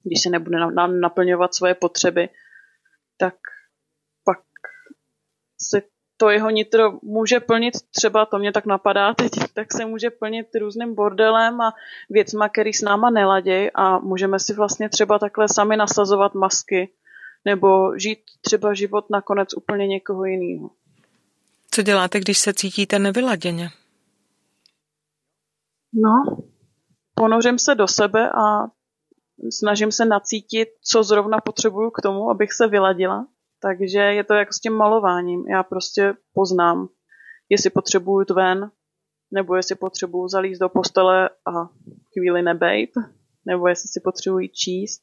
když 0.03 0.23
se 0.23 0.31
nebude 0.31 0.59
naplňovat 1.01 1.55
svoje 1.55 1.75
potřeby, 1.75 2.29
tak 3.17 3.35
pak 4.25 4.39
se 5.63 5.83
to 6.17 6.31
jeho 6.31 6.51
nitro 6.51 6.99
může 7.03 7.41
plnit, 7.41 7.75
třeba 7.91 8.27
to 8.27 8.39
mě 8.39 8.53
tak 8.53 8.67
napadá 8.67 9.15
teď, 9.15 9.31
tak 9.55 9.73
se 9.73 9.85
může 9.85 10.11
plnit 10.11 10.47
různým 10.61 10.95
bordelem 10.95 11.61
a 11.61 11.75
věcma, 12.11 12.49
který 12.49 12.73
s 12.73 12.83
náma 12.83 13.11
neladějí 13.11 13.71
a 13.75 13.99
můžeme 13.99 14.39
si 14.39 14.55
vlastně 14.55 14.89
třeba 14.89 15.19
takhle 15.19 15.49
sami 15.49 15.77
nasazovat 15.77 16.35
masky 16.35 16.93
nebo 17.45 17.99
žít 17.99 18.19
třeba 18.41 18.75
život 18.75 19.11
nakonec 19.11 19.49
úplně 19.57 19.87
někoho 19.87 20.25
jiného. 20.25 20.71
Co 21.71 21.83
děláte, 21.83 22.21
když 22.21 22.39
se 22.39 22.55
cítíte 22.55 22.99
nevyladěně? 22.99 23.69
No, 25.93 26.37
ponořím 27.15 27.59
se 27.59 27.75
do 27.75 27.89
sebe 27.89 28.31
a 28.31 28.67
snažím 29.50 29.92
se 29.92 30.05
nacítit, 30.05 30.68
co 30.83 31.03
zrovna 31.03 31.38
potřebuju 31.38 31.90
k 31.90 32.03
tomu, 32.03 32.31
abych 32.31 32.53
se 32.53 32.68
vyladila. 32.68 33.26
Takže 33.62 33.98
je 33.98 34.24
to 34.24 34.35
jako 34.35 34.53
s 34.53 34.61
tím 34.61 34.72
malováním. 34.72 35.44
Já 35.48 35.62
prostě 35.62 36.14
poznám, 36.35 36.88
jestli 37.48 37.70
potřebuju 37.70 38.20
jít 38.20 38.31
ven, 38.31 38.70
nebo 39.33 39.55
jestli 39.57 39.74
potřebuju 39.74 40.29
zalízt 40.29 40.61
do 40.61 40.68
postele 40.68 41.29
a 41.29 41.68
chvíli 42.12 42.42
nebejt, 42.42 42.90
nebo 43.46 43.68
jestli 43.68 43.88
si 43.88 44.00
potřebuji 44.05 44.48
číst. 44.48 45.03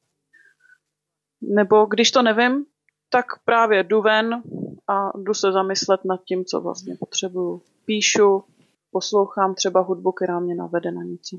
Nebo 1.41 1.86
když 1.86 2.12
to 2.12 2.21
nevím, 2.21 2.65
tak 3.10 3.26
právě 3.45 3.84
jdu 3.84 4.02
ven 4.02 4.43
a 4.89 5.17
jdu 5.17 5.34
se 5.34 5.52
zamyslet 5.52 6.02
nad 6.06 6.23
tím, 6.23 6.45
co 6.45 6.62
vlastně 6.62 6.95
potřebuju. 7.00 7.62
Píšu, 7.86 8.43
poslouchám 8.91 9.56
třeba 9.56 9.80
hudbu, 9.80 10.12
která 10.12 10.39
mě 10.39 10.56
navede 10.56 10.91
na 10.91 11.04
něco. 11.04 11.38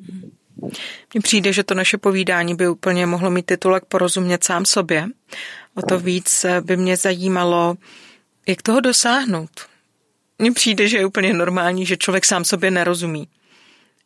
Mně 1.15 1.21
přijde, 1.23 1.53
že 1.53 1.65
to 1.65 1.75
naše 1.75 1.99
povídání 1.99 2.55
by 2.55 2.69
úplně 2.69 3.07
mohlo 3.07 3.31
mít 3.31 3.47
titulek 3.47 3.85
porozumět 3.85 4.45
sám 4.45 4.65
sobě. 4.65 5.07
O 5.75 5.83
to 5.83 5.99
víc 5.99 6.47
by 6.61 6.77
mě 6.77 6.97
zajímalo, 6.97 7.77
jak 8.47 8.63
toho 8.63 8.81
dosáhnout. 8.81 9.51
Mně 10.39 10.53
přijde, 10.53 10.89
že 10.89 10.99
je 10.99 11.07
úplně 11.07 11.33
normální, 11.33 11.87
že 11.87 11.97
člověk 11.97 12.25
sám 12.25 12.45
sobě 12.45 12.71
nerozumí. 12.71 13.29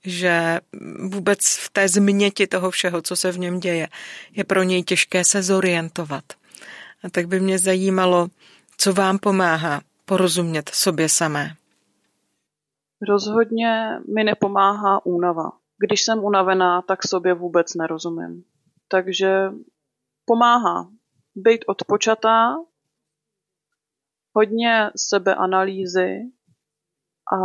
Že 0.04 0.60
vůbec 1.02 1.56
v 1.56 1.70
té 1.70 1.88
změti 1.88 2.46
toho 2.46 2.70
všeho, 2.70 3.02
co 3.02 3.16
se 3.16 3.32
v 3.32 3.38
něm 3.38 3.60
děje, 3.60 3.88
je 4.32 4.44
pro 4.44 4.62
něj 4.62 4.82
těžké 4.82 5.24
se 5.24 5.42
zorientovat. 5.42 6.24
A 7.04 7.10
tak 7.10 7.26
by 7.26 7.40
mě 7.40 7.58
zajímalo, 7.58 8.28
co 8.76 8.92
vám 8.92 9.18
pomáhá 9.18 9.80
porozumět 10.04 10.70
sobě 10.74 11.08
samé. 11.08 11.54
Rozhodně 13.08 14.00
mi 14.14 14.24
nepomáhá 14.24 15.06
únava. 15.06 15.52
Když 15.86 16.02
jsem 16.02 16.24
unavená, 16.24 16.82
tak 16.82 17.02
sobě 17.06 17.34
vůbec 17.34 17.74
nerozumím. 17.74 18.44
Takže 18.88 19.50
pomáhá 20.24 20.88
být 21.34 21.64
odpočatá, 21.66 22.54
hodně 24.32 24.90
sebeanalýzy 24.96 26.20
a 27.32 27.38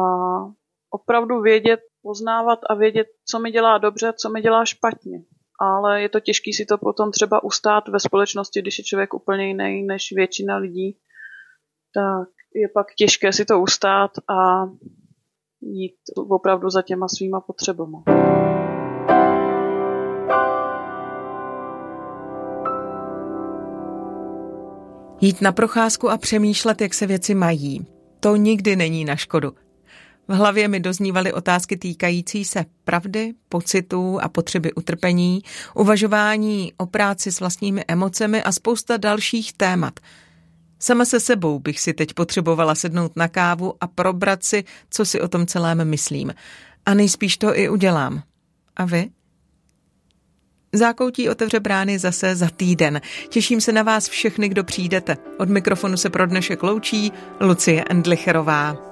opravdu 0.90 1.42
vědět, 1.42 1.80
poznávat 2.02 2.60
a 2.70 2.74
vědět, 2.74 3.08
co 3.26 3.40
mi 3.40 3.52
dělá 3.52 3.78
dobře, 3.78 4.14
co 4.14 4.30
mi 4.30 4.42
dělá 4.42 4.66
špatně. 4.66 5.20
Ale 5.60 6.02
je 6.02 6.10
to 6.10 6.20
těžké 6.20 6.54
si 6.54 6.66
to 6.66 6.78
potom 6.78 7.12
třeba 7.12 7.44
ustát 7.44 7.88
ve 7.88 8.00
společnosti, 8.00 8.62
když 8.62 8.78
je 8.78 8.84
člověk 8.84 9.14
úplně 9.14 9.48
jiný 9.48 9.84
než 9.84 10.12
většina 10.12 10.58
lidí. 10.58 11.00
Tak 11.94 12.30
je 12.56 12.70
pak 12.70 12.88
těžké 12.96 13.34
si 13.34 13.46
to 13.46 13.60
ustát 13.60 14.12
a 14.30 14.66
jít 15.72 15.96
opravdu 16.30 16.70
za 16.70 16.82
těma 16.82 17.08
svýma 17.08 17.42
potřebama. 17.42 18.04
Jít 25.22 25.42
na 25.42 25.52
procházku 25.52 26.10
a 26.10 26.18
přemýšlet, 26.18 26.82
jak 26.82 26.94
se 26.94 27.08
věci 27.08 27.36
mají. 27.36 27.88
To 28.20 28.36
nikdy 28.36 28.76
není 28.76 29.06
na 29.06 29.16
škodu. 29.16 29.52
V 30.28 30.34
hlavě 30.34 30.68
mi 30.68 30.80
doznívaly 30.80 31.34
otázky 31.34 31.78
týkající 31.78 32.46
se 32.46 32.66
pravdy, 32.84 33.34
pocitů 33.50 34.20
a 34.22 34.30
potřeby 34.30 34.74
utrpení, 34.74 35.42
uvažování 35.76 36.74
o 36.78 36.86
práci 36.86 37.32
s 37.32 37.40
vlastními 37.40 37.84
emocemi 37.88 38.44
a 38.44 38.52
spousta 38.52 38.98
dalších 38.98 39.54
témat– 39.54 40.00
Sama 40.80 41.06
se 41.06 41.20
sebou 41.20 41.60
bych 41.60 41.80
si 41.80 41.94
teď 41.94 42.14
potřebovala 42.14 42.76
sednout 42.76 43.16
na 43.16 43.28
kávu 43.28 43.74
a 43.82 43.88
probrat 43.88 44.44
si, 44.44 44.64
co 44.90 45.06
si 45.06 45.22
o 45.22 45.28
tom 45.28 45.46
celém 45.46 45.90
myslím. 45.90 46.34
A 46.86 46.94
nejspíš 46.94 47.38
to 47.38 47.60
i 47.60 47.70
udělám. 47.70 48.24
A 48.76 48.86
vy? 48.86 49.10
Zákoutí 50.74 51.30
otevře 51.30 51.60
brány 51.60 52.00
zase 52.00 52.36
za 52.36 52.50
týden. 52.50 53.02
Těším 53.30 53.62
se 53.62 53.72
na 53.72 53.84
vás 53.84 54.10
všechny, 54.10 54.50
kdo 54.50 54.64
přijdete. 54.64 55.18
Od 55.38 55.50
mikrofonu 55.50 55.98
se 55.98 56.10
pro 56.10 56.28
dnešek 56.28 56.64
loučí 56.64 57.12
Lucie 57.40 57.84
Endlicherová. 57.90 58.87